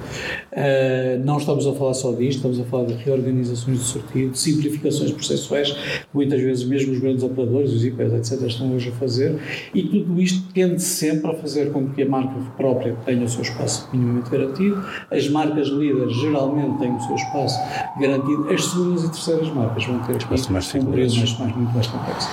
[0.52, 4.38] Uh, não estamos a falar só disto, estamos a falar de reorganizações de sortido, de
[4.38, 5.76] simplificações processuais,
[6.12, 9.36] muitas vezes mesmo os grandes operadores, os IPs, etc., estão hoje a fazer,
[9.72, 13.42] e tudo isto tende sempre a fazer com que a marca própria tenha o seu
[13.42, 17.60] espaço minimamente garantido, as marcas líderes geralmente têm o seu espaço
[18.00, 22.28] garantido, as segundas e terceiras marcas vão ter espaço mais mais, mais, muito mais complexo.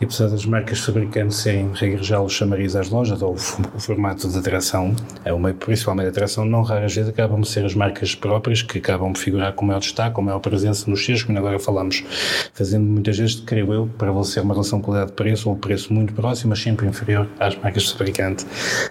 [0.00, 3.36] E apesar das marcas fabricantes serem, regra geral, chamariz às lojas, ou o,
[3.80, 7.76] formato de atração, é uma, principalmente a atração, não raras vezes acabam de ser as
[7.76, 11.38] marcas próprias que acabam de figurar com maior destaque, com maior presença nos cheiros, como
[11.38, 12.04] agora falamos,
[12.52, 16.58] fazendo muitas vezes, creio eu, para você uma relação qualidade-preço, ou preço muito próximo, mas
[16.58, 18.44] sempre inferior às marcas de fabricante.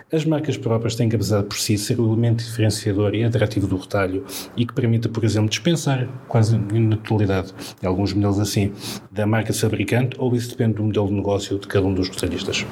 [0.10, 3.76] As marcas próprias têm que, apesar por si, ser o elemento diferenciador e atrativo do
[3.76, 4.24] retalho
[4.56, 8.72] e que permita, por exemplo, dispensar quase na totalidade, alguns modelos assim,
[9.12, 12.10] da marca de fabricante, ou isso depende do modelo de negócio de cada um dos
[12.10, 12.66] retalhistas?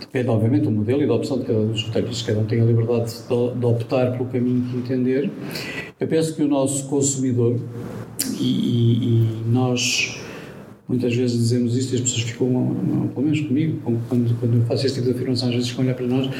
[0.00, 2.22] Depende, obviamente, do modelo e da opção de cada um dos retalhistas.
[2.22, 5.30] Cada um tem a liberdade de, de, optar pelo caminho que entender.
[6.00, 7.58] Eu penso que o nosso consumidor,
[8.40, 10.18] e, e, e nós
[10.88, 14.86] muitas vezes dizemos isto e as pessoas ficam, pelo menos comigo, quando, quando eu faço
[14.86, 16.30] este tipo de afirmação, às vezes ficam a olhar para nós,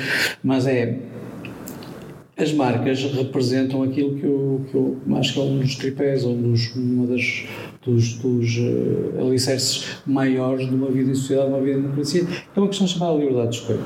[0.42, 1.00] mas é
[2.38, 6.32] as marcas representam aquilo que eu, que eu acho que é um dos tripés, ou
[6.32, 7.46] um dos, uma das
[7.86, 12.26] dos, dos uh, alicerces maiores de uma vida em sociedade, de uma vida em democracia,
[12.54, 13.80] é uma questão chamada liberdade de escolha.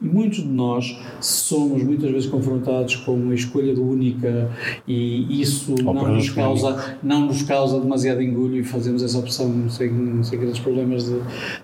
[0.00, 4.50] E muitos de nós somos muitas vezes confrontados com uma escolha única
[4.88, 10.22] e isso não nos, causa, não nos causa demasiado engulho e fazemos essa opção sem,
[10.22, 11.18] sem grandes problemas de,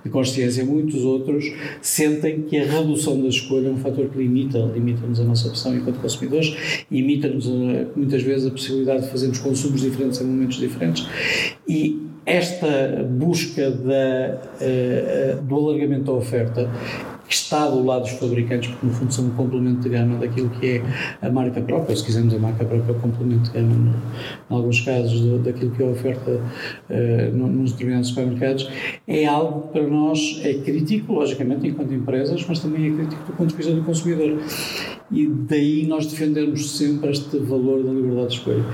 [0.05, 0.65] de consciência.
[0.65, 5.25] Muitos outros sentem que a redução da escolha é um fator que limita, limita-nos a
[5.25, 7.47] nossa opção enquanto consumidores, limita-nos
[7.97, 11.07] muitas vezes a possibilidade de fazermos consumos diferentes em momentos diferentes
[11.67, 16.69] e e esta busca da, uh, do alargamento da oferta
[17.29, 20.79] está do lado dos fabricantes, porque no fundo são um complemento de gama daquilo que
[20.79, 20.83] é
[21.27, 24.81] a marca própria, se quisermos a marca própria, é complemento de gama, no, em alguns
[24.81, 28.69] casos, daquilo que é a oferta uh, nos determinados supermercados,
[29.07, 33.33] é algo que para nós é crítico, logicamente, enquanto empresas, mas também é crítico do
[33.37, 34.39] ponto de vista do consumidor.
[35.11, 38.65] E daí nós defendemos sempre este valor da liberdade de escolha.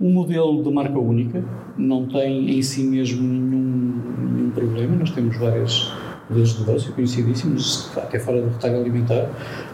[0.00, 1.44] Um modelo de marca única
[1.76, 4.00] não tem em si mesmo nenhum,
[4.32, 4.94] nenhum problema.
[4.94, 5.92] Nós temos vários
[6.30, 9.28] modelos de negócio conhecidíssimos, até fora do retalho alimentar,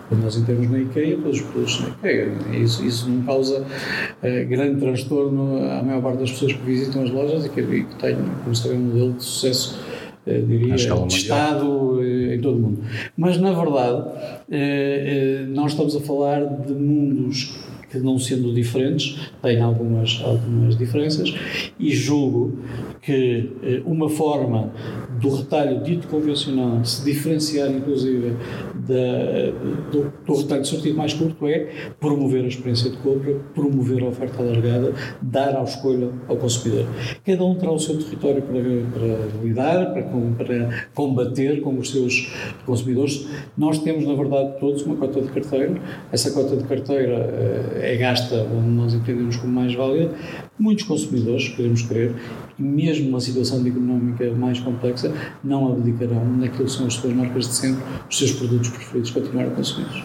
[0.09, 2.33] quando nós entramos na IKEA, todos os produtos na IKEA.
[2.53, 7.11] Isso, isso não causa uh, grande transtorno à maior parte das pessoas que visitam as
[7.11, 9.79] lojas e que, e que têm, como sabem, um modelo de sucesso
[10.27, 10.75] Uh, diria,
[11.07, 12.79] testado uh, em todo o mundo.
[13.15, 14.09] Mas, na verdade,
[14.49, 17.59] uh, nós estamos a falar de mundos
[17.95, 21.33] que não sendo diferentes, têm algumas, algumas diferenças
[21.79, 22.59] e julgo
[23.01, 24.73] que eh, uma forma
[25.21, 28.35] do retalho dito convencional se diferenciar inclusive
[28.75, 29.53] da,
[29.93, 34.43] do, do retalho sortido mais curto é promover a experiência de compra, promover a oferta
[34.43, 36.87] alargada, dar a escolha ao consumidor.
[37.25, 42.33] Cada um terá o seu território para, para lidar, para, para combater com os seus
[42.67, 43.27] consumidores.
[43.57, 45.75] Nós temos, na verdade, todos uma cota de carteira.
[46.13, 50.11] Essa cota de carteira uh, é gasta onde nós entendemos como mais válida.
[50.59, 52.15] Muitos consumidores, podemos crer,
[52.59, 57.49] e mesmo uma situação económica mais complexa, não abdicarão naquilo que são as suas marcas
[57.49, 60.05] de sempre, os seus produtos preferidos, continuar a consumir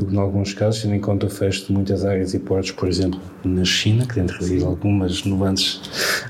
[0.00, 3.20] em alguns casos, tendo em conta o fecho de muitas áreas e portos, por exemplo,
[3.44, 5.80] na China, que tem trazido algumas nuances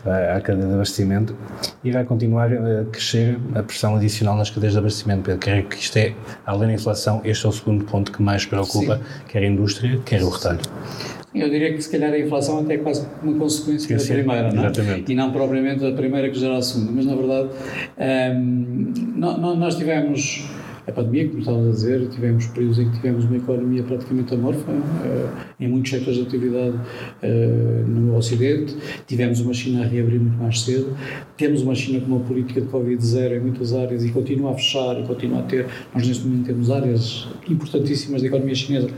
[0.05, 1.37] à cadeia de abastecimento,
[1.85, 5.23] irá continuar a crescer a pressão adicional nas cadeias de abastecimento.
[5.23, 6.15] Pedro, creio que isto é,
[6.47, 9.03] além da inflação, este é o segundo ponto que mais preocupa, Sim.
[9.29, 10.61] quer a indústria, quer o retalho.
[11.35, 14.65] Eu diria que se calhar a inflação até é quase uma consequência da primeira, não
[14.65, 15.05] é?
[15.07, 16.91] E não propriamente a primeira que gera a segunda.
[16.91, 17.49] Mas na verdade,
[17.99, 20.49] ehm, nós tivemos
[20.89, 24.73] a pandemia, como estava a dizer, tivemos períodos em que tivemos uma economia praticamente amorfa,
[24.73, 25.29] uh,
[25.61, 28.75] em muitos setores de atividade uh, no Ocidente,
[29.07, 30.97] tivemos uma China a reabrir muito mais cedo,
[31.37, 34.55] temos uma China com uma política de Covid zero em muitas áreas e continua a
[34.55, 38.89] fechar e continua a ter, nós neste momento temos áreas importantíssimas da economia chinesa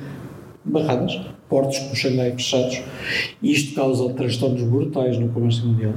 [0.65, 2.83] barradas, portos como Xangai fechados,
[3.43, 5.95] e isto causa transtornos brutais no comércio mundial.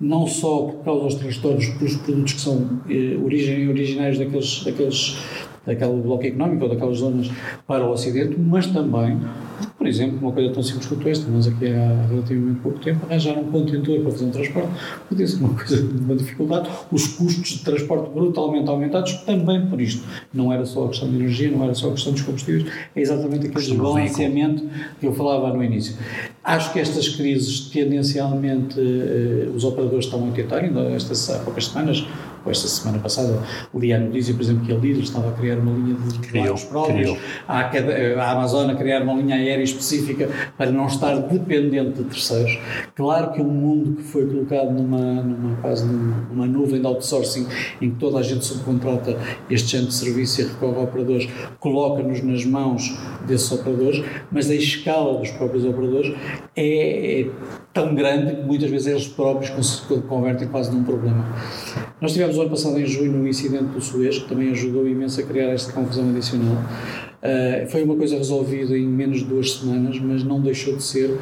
[0.00, 5.16] Não só por causa dos transtornos pelos produtos que são eh, origem, originários daqueles, daqueles
[5.66, 7.30] daquele bloco económico ou daquelas zonas
[7.66, 9.20] para o Ocidente, mas também,
[9.82, 13.36] por exemplo, uma coisa tão simples quanto esta, nós aqui há relativamente pouco tempo arranjar
[13.36, 14.68] um contentor para fazer um transporte
[15.08, 19.80] podia ser uma coisa de uma dificuldade, os custos de transporte brutalmente aumentados também por
[19.80, 20.04] isto.
[20.32, 23.00] Não era só a questão de energia, não era só a questão dos combustíveis, é
[23.00, 24.68] exatamente aquele desbalanceamento
[25.00, 25.96] que eu falava no início.
[26.44, 31.66] Acho que estas crises, tendencialmente, eh, os operadores estão a tentar, ainda estas há poucas
[31.66, 32.06] semanas,
[32.50, 33.40] esta semana passada,
[33.74, 36.56] li a notícia, por exemplo, que a Lidl estava a criar uma linha de criou,
[36.58, 37.16] próprios,
[37.46, 42.58] a, a Amazon a criar uma linha aérea específica para não estar dependente de terceiros.
[42.94, 47.46] Claro que é um mundo que foi colocado numa, numa quase numa nuvem de outsourcing
[47.80, 49.16] em que toda a gente subcontrata
[49.50, 54.54] este centro de serviço e recorre a operadores, coloca-nos nas mãos desses operadores, mas a
[54.54, 56.14] escala dos próprios operadores
[56.56, 57.30] é, é
[57.72, 59.50] tão grande que muitas vezes eles próprios
[60.08, 61.24] convertem quase num problema.
[62.00, 65.24] Nós tivemos ano passado em junho um incidente do Suez que também ajudou imenso a
[65.24, 66.56] criar esta confusão adicional.
[67.22, 71.16] Uh, foi uma coisa resolvida em menos de duas semanas, mas não deixou de ser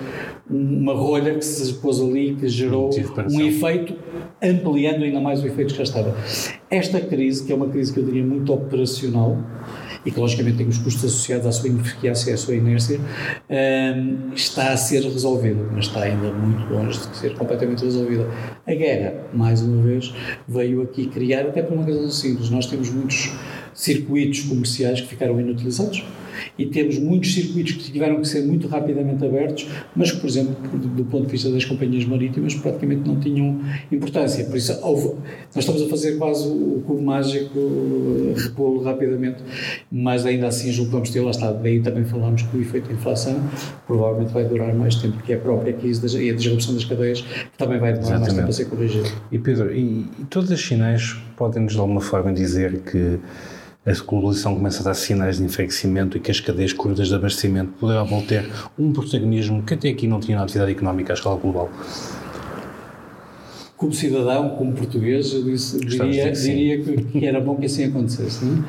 [0.49, 2.89] uma rolha que se pôs ali que gerou
[3.31, 3.95] um efeito,
[4.43, 6.17] ampliando ainda mais o efeito que já estava.
[6.71, 9.37] Esta crise, que é uma crise que eu diria muito operacional,
[10.05, 12.99] e que logicamente tem os custos associados à sua ineficácia e à sua inércia,
[13.51, 18.27] um, está a ser resolvida, mas está ainda muito longe de ser completamente resolvida.
[18.67, 20.15] A guerra, mais uma vez,
[20.49, 23.33] veio aqui criar, até por uma razão simples, nós temos muitos
[23.81, 26.05] circuitos comerciais que ficaram inutilizados
[26.59, 29.66] e temos muitos circuitos que tiveram que ser muito rapidamente abertos,
[29.97, 33.59] mas que, por exemplo, do ponto de vista das companhias marítimas, praticamente não tinham
[33.90, 34.45] importância.
[34.45, 35.14] Por isso, houve,
[35.55, 37.59] nós estamos a fazer quase o cubo mágico,
[38.37, 39.43] repô-lo rapidamente,
[39.90, 42.88] mas ainda assim julgo que vamos ter, lá está, daí também falamos que o efeito
[42.88, 43.40] de inflação
[43.87, 46.85] provavelmente vai durar mais tempo, que é a própria crise das, e a disrupção das
[46.85, 48.37] cadeias, que também vai demorar Exatamente.
[48.37, 49.09] mais tempo a ser corrigida.
[49.33, 53.19] E Pedro, e, e todos os sinais podem-nos de alguma forma dizer que
[53.85, 57.73] a globalização começa a dar sinais de enfraquecimento e que as cadeias curtas de abastecimento
[57.81, 58.47] poderão ter
[58.79, 61.71] um protagonismo que até aqui não tinha na atividade económica à escala global?
[63.79, 68.45] Como cidadão, como português, eu disse, diria, diria que, que, era bom que assim acontecesse.
[68.45, 68.62] Não?
[68.62, 68.66] É?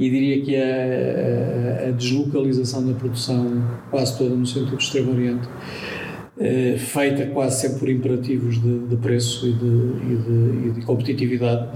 [0.00, 5.12] E diria que a, a, a, deslocalização da produção, quase toda no centro do Extremo
[5.12, 5.46] Oriente,
[6.40, 10.80] eh, feita quase sempre por imperativos de, de preço e de, e de, e de
[10.86, 11.68] competitividade,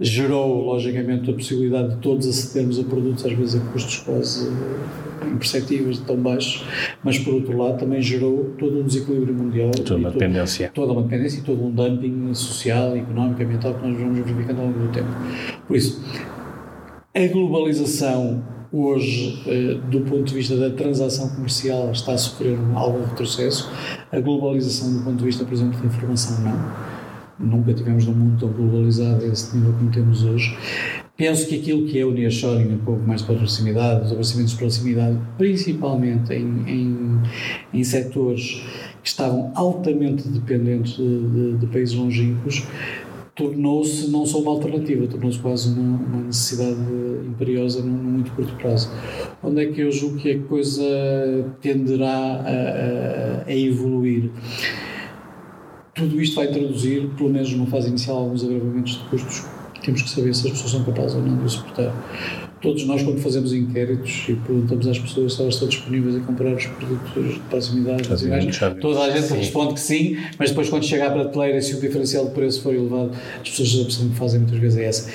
[0.00, 4.50] gerou, logicamente, a possibilidade de todos acedermos a produtos, às vezes a custos quase
[5.30, 6.64] imperceptíveis, tão baixos,
[7.04, 9.70] mas, por outro lado, também gerou todo um desequilíbrio mundial.
[9.70, 10.70] Toda uma dependência.
[10.74, 14.66] Toda uma dependência e todo um dumping social, económico, ambiental que nós vamos verificando ao
[14.66, 15.10] longo do tempo.
[15.66, 16.02] Por isso,
[17.14, 23.04] a globalização hoje, eh, do ponto de vista da transação comercial, está a sofrer algum
[23.04, 23.70] retrocesso.
[24.10, 26.99] A globalização, do ponto de vista, por exemplo, da informação, não
[27.40, 30.56] nunca tivemos num mundo tão globalizado a esse nível como temos hoje.
[31.16, 34.58] Penso que aquilo que é o nearshoring, um pouco mais para proximidade, os abastecimentos de
[34.58, 37.20] proximidade, principalmente em, em,
[37.74, 38.62] em setores
[39.02, 42.66] que estavam altamente dependentes de, de, de países longínquos,
[43.34, 46.78] tornou-se não só uma alternativa, tornou-se quase uma, uma, necessidade
[47.26, 48.90] imperiosa num, num, muito curto prazo.
[49.42, 50.84] Onde é que eu julgo que a coisa
[51.60, 54.30] tenderá a, a, a evoluir?
[56.00, 59.44] Tudo isto vai introduzir, pelo menos numa fase inicial, alguns agravamentos de custos.
[59.84, 61.94] Temos que saber se as pessoas são capazes ou não de o suportar.
[62.60, 66.54] Todos nós, quando fazemos inquéritos e perguntamos às pessoas se elas estão disponíveis a comprar
[66.54, 68.02] os produtos de proximidade,
[68.80, 69.34] toda a gente sim.
[69.36, 72.74] responde que sim, mas depois, quando chega à prateleira, se o diferencial de preço for
[72.74, 75.10] elevado, as pessoas a opção que fazem muitas vezes é essa.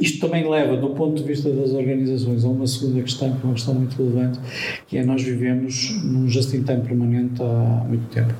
[0.00, 3.44] Isto também leva, do ponto de vista das organizações, a uma segunda questão, que é
[3.44, 4.38] uma questão muito relevante,
[4.86, 8.32] que é nós vivemos num just-in-time permanente há muito tempo.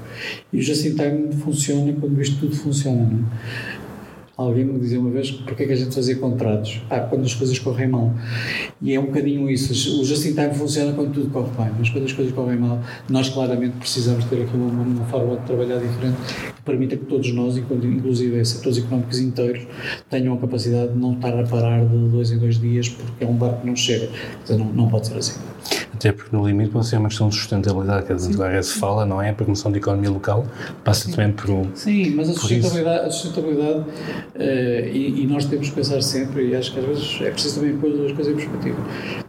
[0.52, 3.77] E o just-in-time funciona quando isto tudo funciona, não é?
[4.38, 6.80] Alguém me dizia uma vez porque é que a gente fazia contratos?
[6.88, 8.14] Ah, quando as coisas correm mal.
[8.80, 9.72] E é um bocadinho isso.
[10.00, 12.80] O just in time funciona quando tudo corre bem, mas quando as coisas correm mal,
[13.08, 16.18] nós claramente precisamos ter aqui uma, uma forma de trabalhar diferente
[16.54, 19.66] que permita que todos nós, inclusive setores económicos inteiros,
[20.08, 23.26] tenham a capacidade de não estar a parar de dois em dois dias porque é
[23.26, 24.08] um barco que não chega.
[24.44, 25.40] Então não, não pode ser assim.
[25.98, 29.20] Até porque no limite pode ser uma questão de sustentabilidade, que agora se fala, não
[29.20, 29.30] é?
[29.30, 30.46] A promoção da economia local
[30.84, 31.10] passa Sim.
[31.10, 31.74] também por um.
[31.74, 36.54] Sim, mas a sustentabilidade, a sustentabilidade uh, e, e, nós temos que pensar sempre, e
[36.54, 38.76] acho que às vezes é preciso também pôr as coisas em perspectiva.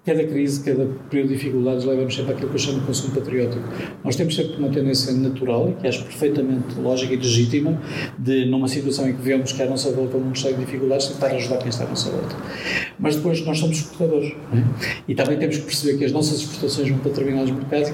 [0.05, 3.63] Cada crise, cada período de dificuldades, leva-nos sempre àquilo que eu chamo de consumo patriótico.
[4.03, 7.79] Nós temos sempre uma tendência natural, que acho perfeitamente lógica e legítima,
[8.17, 11.07] de numa situação em que vemos que a nossa volta o mundo está em dificuldades,
[11.07, 12.35] tentar ajudar quem está à nossa volta.
[12.97, 14.33] Mas depois nós somos exportadores.
[14.53, 14.63] É?
[15.07, 17.91] E também temos que perceber que as nossas exportações vão para determinados mercados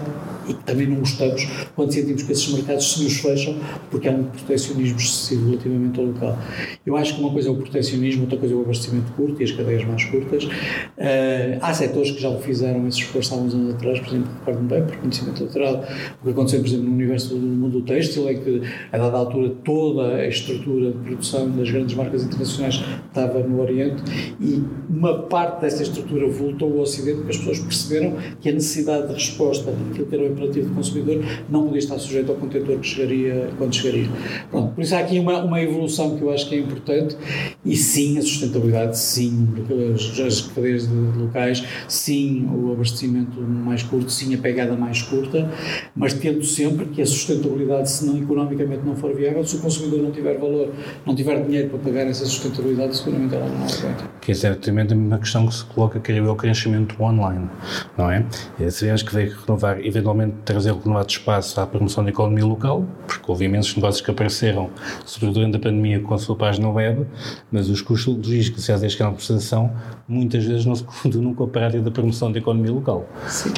[0.47, 3.55] e também não gostamos quando sentimos que esses mercados se nos fecham
[3.89, 6.37] porque há um protecionismo excessivo relativamente ao local.
[6.85, 9.43] Eu acho que uma coisa é o protecionismo, outra coisa é o abastecimento curto e
[9.43, 10.43] as cadeias mais curtas.
[10.45, 14.31] Uh, há setores que já o fizeram esse esforço há uns anos atrás, por exemplo,
[14.39, 15.85] recordo-me bem, por conhecimento lateral,
[16.21, 19.17] o que aconteceu, por exemplo, no universo do mundo do têxtil, é que, a dada
[19.17, 24.03] altura, toda a estrutura de produção das grandes marcas internacionais estava no Oriente
[24.39, 29.07] e uma parte dessa estrutura voltou ao Ocidente porque as pessoas perceberam que a necessidade
[29.07, 32.77] de resposta daquilo que era o imperativo do consumidor não podia estar sujeito ao contentor
[32.79, 34.09] que chegaria quando chegaria.
[34.51, 37.15] Pronto, por isso há aqui uma, uma evolução que eu acho que é importante
[37.63, 39.47] e sim a sustentabilidade, sim
[39.93, 45.49] as, as cadeias de locais, sim o abastecimento mais curto, sim a pegada mais curta,
[45.95, 50.01] mas tendo sempre que a sustentabilidade, se não economicamente não for viável, se o consumidor
[50.01, 50.73] não tiver valor,
[51.05, 54.09] não tiver dinheiro para pagar essa sustentabilidade, seguramente ela não aguenta.
[54.21, 57.49] Que é exatamente a mesma questão que se coloca, que é o crescimento online,
[57.97, 58.25] não é?
[58.69, 63.23] Sabemos que veio renovar, eventualmente trazer o renovado espaço à promoção da economia local, porque
[63.28, 64.69] houve imensos negócios que apareceram,
[65.05, 67.05] sobretudo durante a pandemia, com a sua página web,
[67.51, 69.71] mas os custos logísticos associados a este canal de prestação
[70.07, 73.05] muitas vezes não se confundem com a prática da promoção da economia local.
[73.28, 73.53] Sim.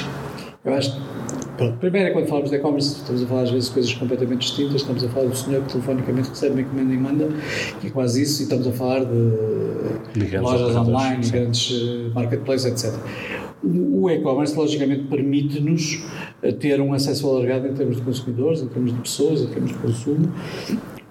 [0.66, 1.00] Eu acho
[1.58, 4.42] Pronto, primeiro é quando falamos de e-commerce, estamos a falar às vezes de coisas completamente
[4.42, 7.30] distintas, estamos a falar do senhor que telefonicamente recebe uma encomenda e manda,
[7.82, 11.32] que é quase isso, e estamos a falar de, de lojas online, sim.
[11.32, 13.00] grandes uh, marketplaces, etc.
[13.64, 16.04] O, e-commerce, logicamente, permite-nos
[16.42, 19.72] eh, ter um acesso alargado em termos de consumidores, em termos de pessoas, em termos
[19.72, 20.32] de consumo,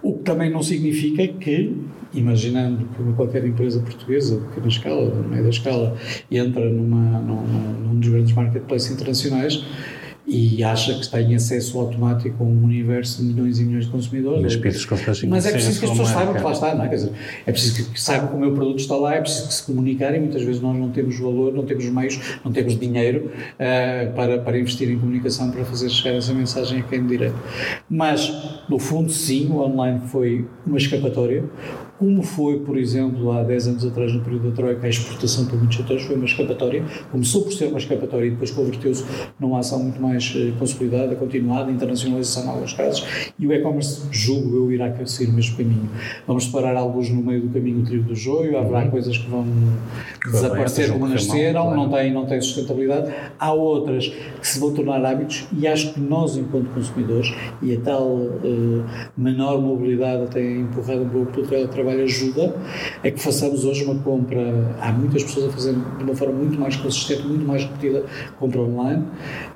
[0.03, 1.77] o que também não significa que,
[2.15, 5.97] imaginando que qualquer empresa portuguesa, de pequena escala, de média escala,
[6.31, 7.43] entra numa, num,
[7.83, 9.65] num dos grandes marketplaces internacionais,
[10.27, 14.43] e acha que tem acesso automático a um universo de milhões e milhões de consumidores.
[15.29, 16.89] Mas, mas é preciso que as pessoas saibam que lá está, não é?
[16.89, 17.13] Quer dizer,
[17.47, 20.21] é preciso que saibam que o meu produto está lá, é preciso que se comunicarem.
[20.21, 24.59] Muitas vezes nós não temos valor, não temos meios, não temos dinheiro uh, para, para
[24.59, 27.37] investir em comunicação para fazer chegar essa mensagem a quem de direito.
[27.89, 28.33] Mas,
[28.69, 31.45] no fundo, sim, o online foi uma escapatória
[31.99, 35.57] como foi, por exemplo, há 10 anos atrás, no período da Troika, a exportação para
[35.57, 39.05] muitos setores foi uma escapatória, começou por ser uma escapatória e depois converteu-se
[39.41, 44.57] numa ação muito mais eh, consolidada, continuada, internacionalização em alguns casos, e o e-commerce, julgo
[44.57, 45.89] eu, irá seguir o mesmo caminho.
[46.27, 48.91] Vamos separar alguns no meio do caminho o trio do joio, haverá uhum.
[48.91, 49.45] coisas que vão
[50.21, 51.77] que desaparecer como nasceram, claro.
[51.77, 56.01] não têm, não têm sustentabilidade, há outras que se vão tornar hábitos e acho que
[56.01, 57.33] nós, enquanto consumidores,
[57.63, 58.85] e a tal uh,
[59.17, 62.57] menor mobilidade até empurrada pelo, pelo teletrabalho, trabalho ajuda
[63.03, 64.77] é que façamos hoje uma compra.
[64.81, 68.05] Há muitas pessoas a fazer de uma forma muito mais consistente, muito mais repetida,
[68.39, 69.05] compra online,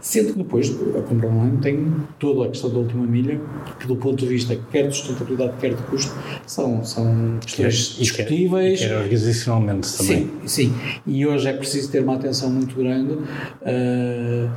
[0.00, 3.40] sendo que depois a compra online tem toda a questão da última milha,
[3.78, 6.14] que do ponto de vista quer de sustentabilidade, quer de custo,
[6.46, 8.80] são, são questões discutíveis.
[8.80, 10.30] Quer, quer organizacionalmente também.
[10.44, 10.74] Sim, sim.
[11.06, 13.12] E hoje é preciso ter uma atenção muito grande.
[13.12, 14.50] Uh,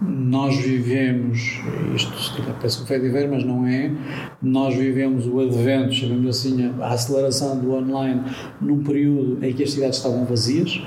[0.00, 1.60] nós vivemos,
[1.94, 3.92] isto se calhar parece um feio de ver, mas não é,
[4.40, 8.22] nós vivemos o advento, chamamos assim, a aceleração do online
[8.60, 10.80] num período em que as cidades estavam vazias,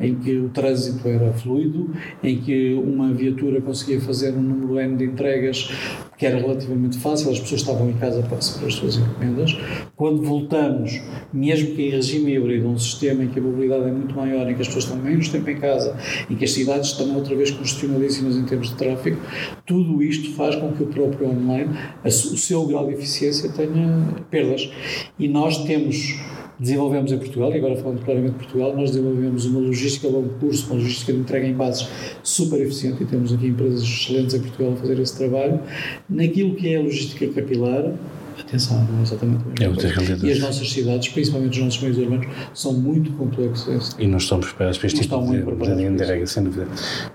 [0.00, 1.90] em que o trânsito era fluido,
[2.22, 5.70] em que uma viatura conseguia fazer um número N de entregas
[6.16, 9.56] que era relativamente fácil, as pessoas estavam em casa para receber as suas encomendas.
[9.94, 11.00] Quando voltamos,
[11.32, 14.54] mesmo que em regime híbrido, um sistema em que a mobilidade é muito maior, em
[14.54, 15.96] que as pessoas estão menos tempo em casa,
[16.30, 19.20] em que as cidades estão outra vez congestionadíssimas em termos de tráfego,
[19.66, 24.70] tudo isto faz com que o próprio online, o seu grau de eficiência tenha perdas.
[25.18, 26.14] E nós temos
[26.58, 30.30] desenvolvemos em Portugal, e agora falando claramente de Portugal, nós desenvolvemos uma logística a longo
[30.40, 31.88] curso, uma logística de entrega em bases
[32.22, 35.60] super eficiente, e temos aqui empresas excelentes em Portugal a fazer esse trabalho.
[36.08, 37.92] Naquilo que é a logística capilar,
[38.40, 40.26] atenção, não é exatamente a mesma é coisa.
[40.26, 43.96] E as nossas cidades, principalmente os nossos meios urbanos, são muito complexos.
[43.98, 46.66] E nós estamos preparados para este tipo de, de entrega, sem dúvida.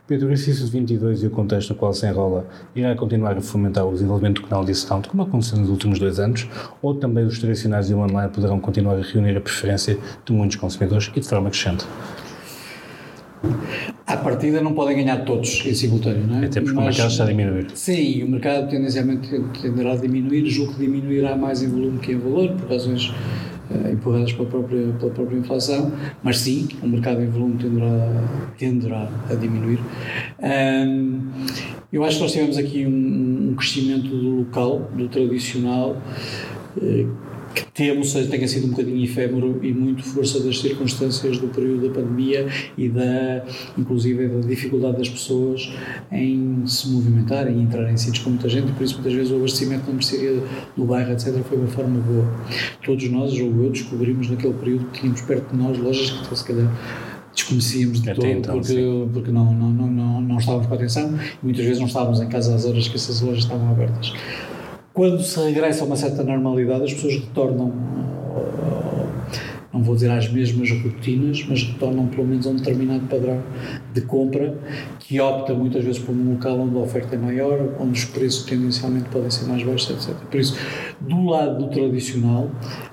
[0.08, 2.46] Pedro, o exercício de 22 e o contexto no qual se enrola
[2.76, 6.48] irá continuar a fomentar o desenvolvimento do canal discount, como aconteceu nos últimos dois anos,
[6.82, 10.58] ou também os tradicionais e o online poderão continuar a reunir a preferência de muitos
[10.58, 11.86] consumidores e de forma crescente?
[14.12, 16.46] À partida não podem ganhar todos em simultâneo, não é?
[16.46, 17.68] Até porque Mas, o mercado está a diminuir.
[17.74, 19.30] Sim, o mercado tendencialmente
[19.62, 23.90] tenderá a diminuir, julgo que diminuirá mais em volume que em valor, por razões uh,
[23.90, 28.24] empurradas pela própria, pela própria inflação, mas sim, o mercado em volume tenderá,
[28.58, 29.80] tenderá a diminuir.
[30.42, 31.22] Um,
[31.94, 35.96] eu acho que nós tivemos aqui um, um crescimento do local, do tradicional,
[36.76, 41.48] uh, que temo seja, tenha sido um bocadinho efêmero e muito força das circunstâncias do
[41.48, 42.48] período da pandemia
[42.78, 43.46] e da,
[43.78, 45.72] inclusive, da dificuldade das pessoas
[46.12, 49.36] em se movimentar e entrar em sítios com muita gente por isso muitas vezes o
[49.36, 50.42] abastecimento na mercearia
[50.76, 52.28] do bairro, etc., foi uma forma boa.
[52.84, 56.46] Todos nós, ou eu, descobrimos naquele período que tínhamos perto de nós lojas que se
[56.46, 56.72] calhar
[57.34, 61.18] desconhecíamos de Até todo então, porque, porque não, não, não, não, não estávamos com atenção
[61.42, 64.14] e muitas vezes não estávamos em casa às horas que essas lojas estavam abertas
[64.94, 67.72] quando se regressa a uma certa normalidade, as pessoas retornam,
[69.74, 73.42] não vou dizer às mesmas rotinas, mas retornam pelo menos a um determinado padrão
[73.94, 74.58] de compra
[75.00, 78.44] que opta muitas vezes por um local onde a oferta é maior, onde os preços
[78.44, 80.16] tendencialmente podem ser mais baixos, etc.
[80.30, 80.58] Por isso,
[81.00, 82.50] do lado do tradicional,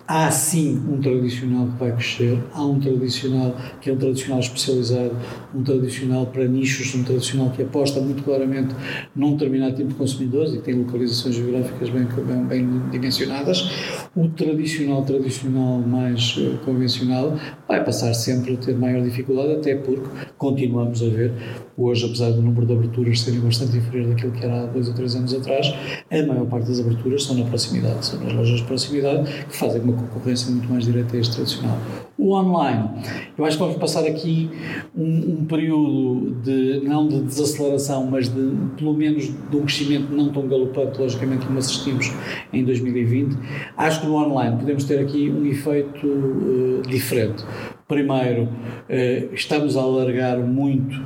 [0.09, 5.15] há sim um tradicional que vai crescer, há um tradicional que é um tradicional especializado,
[5.55, 8.75] um tradicional para nichos, um tradicional que aposta muito claramente
[9.15, 13.71] num determinado tipo de consumidores e tem localizações geográficas bem, bem, bem dimensionadas.
[14.17, 17.37] O tradicional, tradicional mais uh, convencional,
[17.69, 21.35] vai passar sempre a ter maior dificuldade, até porque continuamos a ver
[21.81, 24.95] Hoje, apesar do número de aberturas serem bastante inferior daquilo que era há dois ou
[24.95, 25.73] três anos atrás,
[26.11, 29.81] a maior parte das aberturas são na proximidade, são nas lojas de proximidade, que fazem
[29.83, 31.79] uma concorrência muito mais direta a este tradicional.
[32.19, 32.91] O online,
[33.39, 34.51] eu acho que vamos passar aqui
[34.93, 40.33] um, um período de, não de desaceleração, mas de, pelo menos, de um crescimento não
[40.33, 42.13] tão galopante, logicamente, como assistimos
[42.53, 43.39] em 2020.
[43.77, 47.45] Acho que no online podemos ter aqui um efeito uh, diferente.
[47.87, 51.01] Primeiro, uh, estamos a alargar muito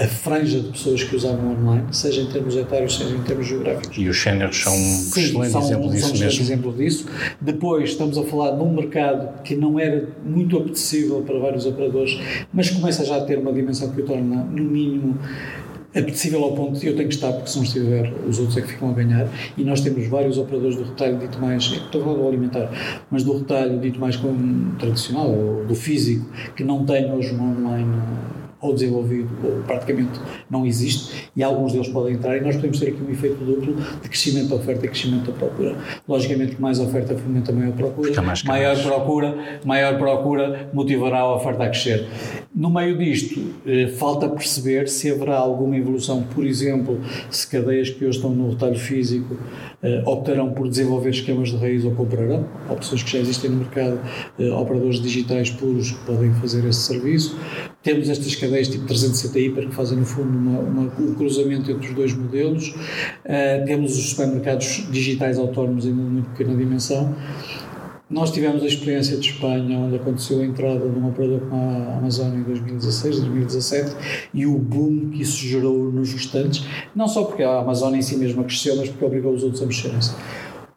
[0.00, 3.98] a franja de pessoas que usavam online, seja em termos etários, seja em termos geográficos.
[3.98, 6.42] E os séniores são um excelente são, exemplo disso são mesmo.
[6.42, 7.06] exemplo disso.
[7.38, 12.18] Depois estamos a falar de um mercado que não era muito apetecível para vários operadores,
[12.50, 15.18] mas começa já a ter uma dimensão que o torna, no mínimo,
[15.94, 18.62] apetecível ao ponto de eu tenho que estar, porque se não estiver, os outros é
[18.62, 19.28] que ficam a ganhar.
[19.58, 22.70] E nós temos vários operadores do retalho dito mais, estou falando do alimentar,
[23.10, 26.26] mas do retalho dito mais como tradicional, ou do físico,
[26.56, 28.00] que não tem hoje um online
[28.60, 32.88] ou desenvolvido ou praticamente não existe e alguns deles podem entrar e nós podemos ter
[32.88, 35.76] aqui um efeito duplo de crescimento da oferta e crescimento da procura.
[36.06, 41.68] Logicamente que mais oferta fomenta maior procura, maior procura, maior procura motivará a oferta a
[41.68, 42.08] crescer.
[42.60, 47.00] No meio disto, eh, falta perceber se haverá alguma evolução, por exemplo,
[47.30, 49.34] se cadeias que hoje estão no retalho físico
[49.82, 53.98] eh, optarão por desenvolver esquemas de raiz ou comprarão, opções que já existem no mercado,
[54.38, 57.34] eh, operadores digitais puros que podem fazer esse serviço.
[57.82, 61.88] Temos estas cadeias tipo 360 Hiper que fazem no fundo uma, uma, um cruzamento entre
[61.88, 62.74] os dois modelos.
[63.64, 67.16] Temos os supermercados digitais autónomos ainda de muito pequena dimensão.
[68.10, 71.98] Nós tivemos a experiência de Espanha, onde aconteceu a entrada de um operador como a
[71.98, 77.44] Amazon em 2016, 2017, e o boom que isso gerou nos restantes, não só porque
[77.44, 80.12] a Amazon em si mesma cresceu, mas porque obrigou os outros a mexerem-se.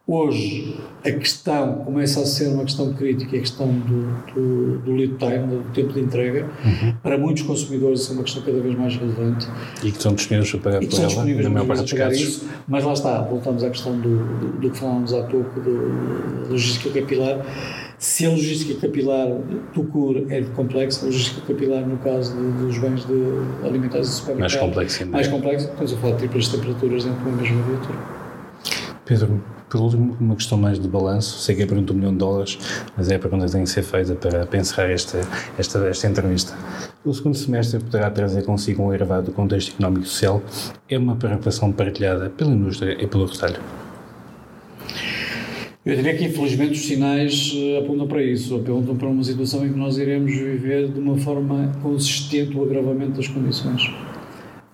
[0.06, 5.14] Hoje, a questão começa a ser uma questão crítica, a questão do, do, do lead
[5.16, 6.46] time, do tempo de entrega.
[6.62, 6.94] Uhum.
[7.02, 9.48] Para muitos consumidores, isso é uma questão cada vez mais relevante.
[9.78, 12.20] E que estão disponíveis para pagar por ela, na maior parte dos casos.
[12.20, 16.50] Isso, mas lá está, voltamos à questão do, do, do que falámos há pouco, da
[16.50, 17.38] logística capilar.
[17.96, 19.26] Se a logística capilar
[19.72, 24.12] do CUR é complexa, a logística capilar, no caso de, dos bens de alimentares e
[24.12, 27.62] supermercados, mais complexa, mais complexa, estamos a falar de triplas temperaturas dentro de uma mesma
[27.62, 27.98] viatura.
[29.06, 29.42] Pedro,
[29.74, 31.40] por último, uma questão mais de balanço.
[31.40, 32.56] Sei que é pergunta um milhão de dólares,
[32.96, 35.20] mas é a pergunta que tem que ser feita para, encerrar esta,
[35.58, 36.56] esta, esta entrevista.
[37.04, 40.40] O segundo semestre poderá trazer consigo um elevado contexto económico e social.
[40.88, 43.60] É uma preocupação partilhada pela indústria e pelo retalho.
[45.84, 49.72] Eu diria que, infelizmente, os sinais eh, apontam para isso, apontam para uma situação em
[49.72, 53.90] que nós iremos viver de uma forma consistente o agravamento das condições.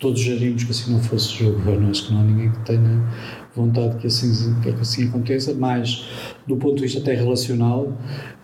[0.01, 3.07] Todos gerimos que assim não fosse o governo, acho que não há ninguém que tenha
[3.55, 6.07] vontade que assim, que assim aconteça, mas
[6.47, 7.93] do ponto de vista até relacional,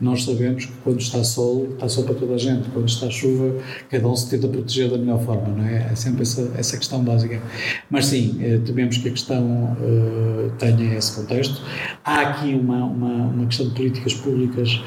[0.01, 3.57] nós sabemos que quando está sol, está sol para toda a gente, quando está chuva,
[3.89, 5.89] cada um se tenta proteger da melhor forma, não é?
[5.91, 7.41] É sempre essa, essa questão básica.
[7.89, 11.63] Mas sim, eh, tememos que a questão uh, tenha esse contexto.
[12.05, 14.81] Há aqui uma, uma, uma questão de políticas públicas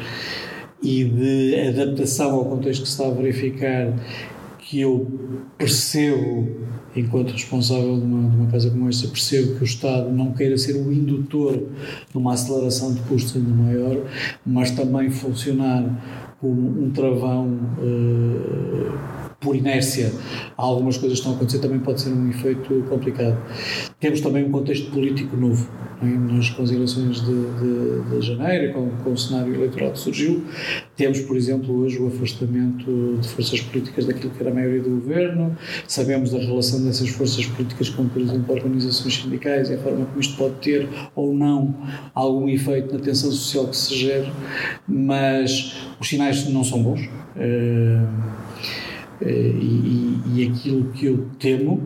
[0.82, 3.94] e de adaptação ao contexto que se está a verificar
[4.70, 6.48] que eu percebo,
[6.96, 10.60] enquanto responsável de uma, de uma casa como esta, percebo que o Estado não queira
[10.60, 13.98] ser o indutor de uma aceleração de custos ainda maior,
[14.46, 17.48] mas também funcionar como um travão
[17.80, 20.12] uh, por inércia.
[20.58, 23.38] Algumas coisas estão a acontecer, também pode ser um efeito complicado.
[24.00, 25.68] Temos também um contexto político novo
[26.02, 30.46] nós com as eleições de, de, de janeiro, com, com, o cenário eleitoral que surgiu,
[30.96, 34.90] temos, por exemplo, hoje o afastamento de forças políticas daquilo que era a maioria do
[34.92, 40.06] governo, sabemos da relação dessas forças políticas com, por exemplo, organizações sindicais e a forma
[40.06, 41.76] como isto pode ter ou não
[42.14, 44.32] algum efeito na tensão social que se gera,
[44.88, 47.02] mas os sinais não são bons.
[47.36, 48.39] Uh,
[49.22, 51.82] e, e, e aquilo que eu temo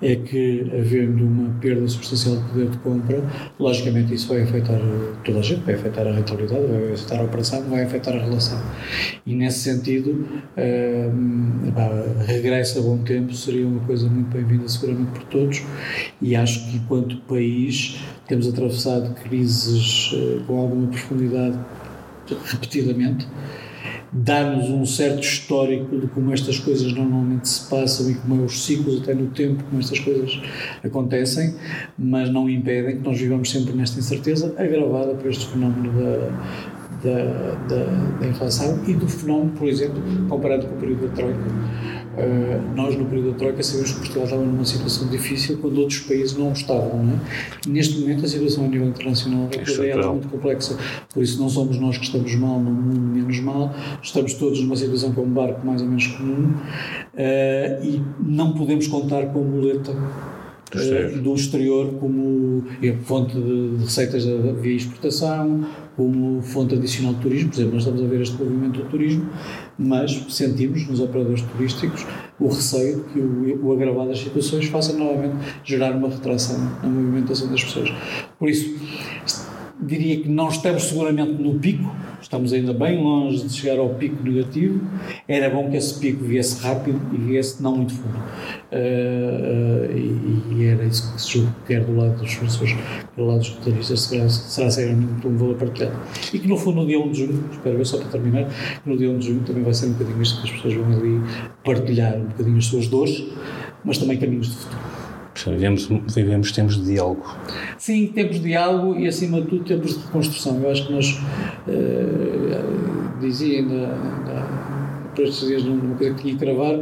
[0.00, 3.22] é que, havendo uma perda substancial de poder de compra,
[3.58, 4.80] logicamente isso vai afetar
[5.24, 8.60] toda a gente, vai afetar a rentabilidade, vai afetar a operação, vai afetar a relação.
[9.26, 10.26] E nesse sentido,
[10.56, 11.72] hum,
[12.26, 15.62] regresso a bom tempo seria uma coisa muito bem-vinda, seguramente por todos,
[16.20, 20.14] e acho que, enquanto país, temos atravessado crises
[20.46, 21.58] com alguma profundidade
[22.46, 23.26] repetidamente
[24.12, 28.64] dar-nos um certo histórico de como estas coisas normalmente se passam e como é os
[28.64, 30.40] ciclos até no tempo como estas coisas
[30.84, 31.54] acontecem,
[31.96, 37.54] mas não impedem que nós vivamos sempre nesta incerteza agravada por este fenómeno da, da,
[37.68, 41.38] da, da inflação e do fenómeno, por exemplo, comparado com o período da Troika
[42.16, 46.00] Uh, nós, no período da Troika, sabemos que Portugal estava numa situação difícil quando outros
[46.00, 47.04] países não estavam.
[47.04, 47.18] Não é?
[47.68, 50.76] Neste momento, a situação a nível internacional é, é muito complexa.
[51.14, 54.76] Por isso, não somos nós que estamos mal no mundo menos mal, estamos todos numa
[54.76, 59.44] situação com um barco mais ou menos comum uh, e não podemos contar com a
[59.44, 62.64] muleta do do exterior como
[63.02, 64.24] fonte de receitas
[64.60, 67.50] via exportação, como fonte adicional de turismo.
[67.50, 69.28] Por exemplo, nós estamos a ver este movimento do turismo,
[69.80, 72.04] mas sentimos nos operadores turísticos
[72.38, 76.88] o receio de que o, o agravar das situações faça novamente gerar uma retração na
[76.88, 77.90] movimentação das pessoas.
[78.38, 78.78] Por isso,
[79.82, 84.22] diria que não estamos seguramente no pico, estamos ainda bem longe de chegar ao pico
[84.22, 84.80] negativo.
[85.26, 88.18] Era bom que esse pico viesse rápido e viesse não muito fundo.
[88.70, 92.76] Uh, uh, e, e, era isso que se julga, quer do lado dos professores,
[93.16, 95.96] do lado dos roteiristas, será, será seguramente um valor partilhado.
[96.32, 98.48] E que no fundo, no dia 1 de junho, espero ver só para terminar,
[98.84, 100.92] no dia 1 de junho também vai ser um bocadinho isto que as pessoas vão
[100.98, 101.20] ali
[101.64, 103.24] partilhar um bocadinho as suas dores,
[103.84, 104.89] mas também caminhos de futuro.
[105.46, 107.24] Vivemos, vivemos tempos de diálogo.
[107.78, 110.60] Sim, tempos de diálogo e, acima de tudo, tempos de reconstrução.
[110.62, 111.20] Eu acho que nós,
[111.68, 113.94] uh, dizia ainda,
[115.14, 116.78] por estes dias numa coisa que que gravar,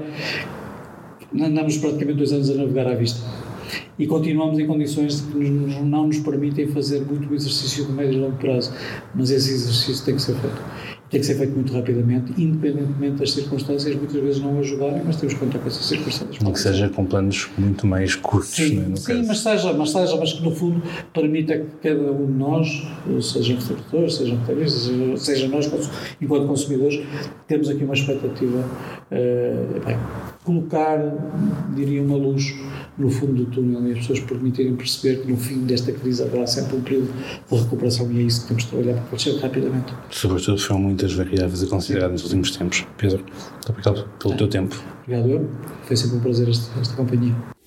[1.34, 3.20] andamos praticamente dois anos a navegar à vista.
[3.98, 8.14] E continuamos em condições que nos, não nos permitem fazer muito o exercício de médio
[8.14, 8.72] e longo prazo.
[9.14, 13.32] Mas esse exercício tem que ser feito tem que ser feito muito rapidamente, independentemente das
[13.32, 16.42] circunstâncias muitas vezes não ajudarem, mas temos que contar com essas circunstâncias.
[16.42, 20.16] Não que seja com planos muito mais curtos, sim, é, sim mas, seja, mas seja,
[20.16, 20.82] mas que no fundo
[21.12, 22.86] permita que cada um de nós,
[23.22, 25.70] seja restauradores, sejam roteiristas, seja, seja nós
[26.20, 27.00] enquanto consumidores,
[27.46, 29.96] temos aqui uma expectativa, uh, bem,
[30.48, 30.98] colocar,
[31.74, 32.54] diria, uma luz
[32.96, 36.46] no fundo do túnel e as pessoas permitirem perceber que no fim desta crise haverá
[36.46, 37.12] sempre um período
[37.50, 39.92] de recuperação e é isso que temos de trabalhar para crescer rapidamente.
[40.10, 42.86] Sobretudo foram muitas variáveis a considerar nos últimos tempos.
[42.96, 44.82] Pedro, muito obrigado pelo teu tempo.
[45.02, 45.50] Obrigado eu.
[45.84, 47.57] Foi sempre um prazer esta, esta companhia.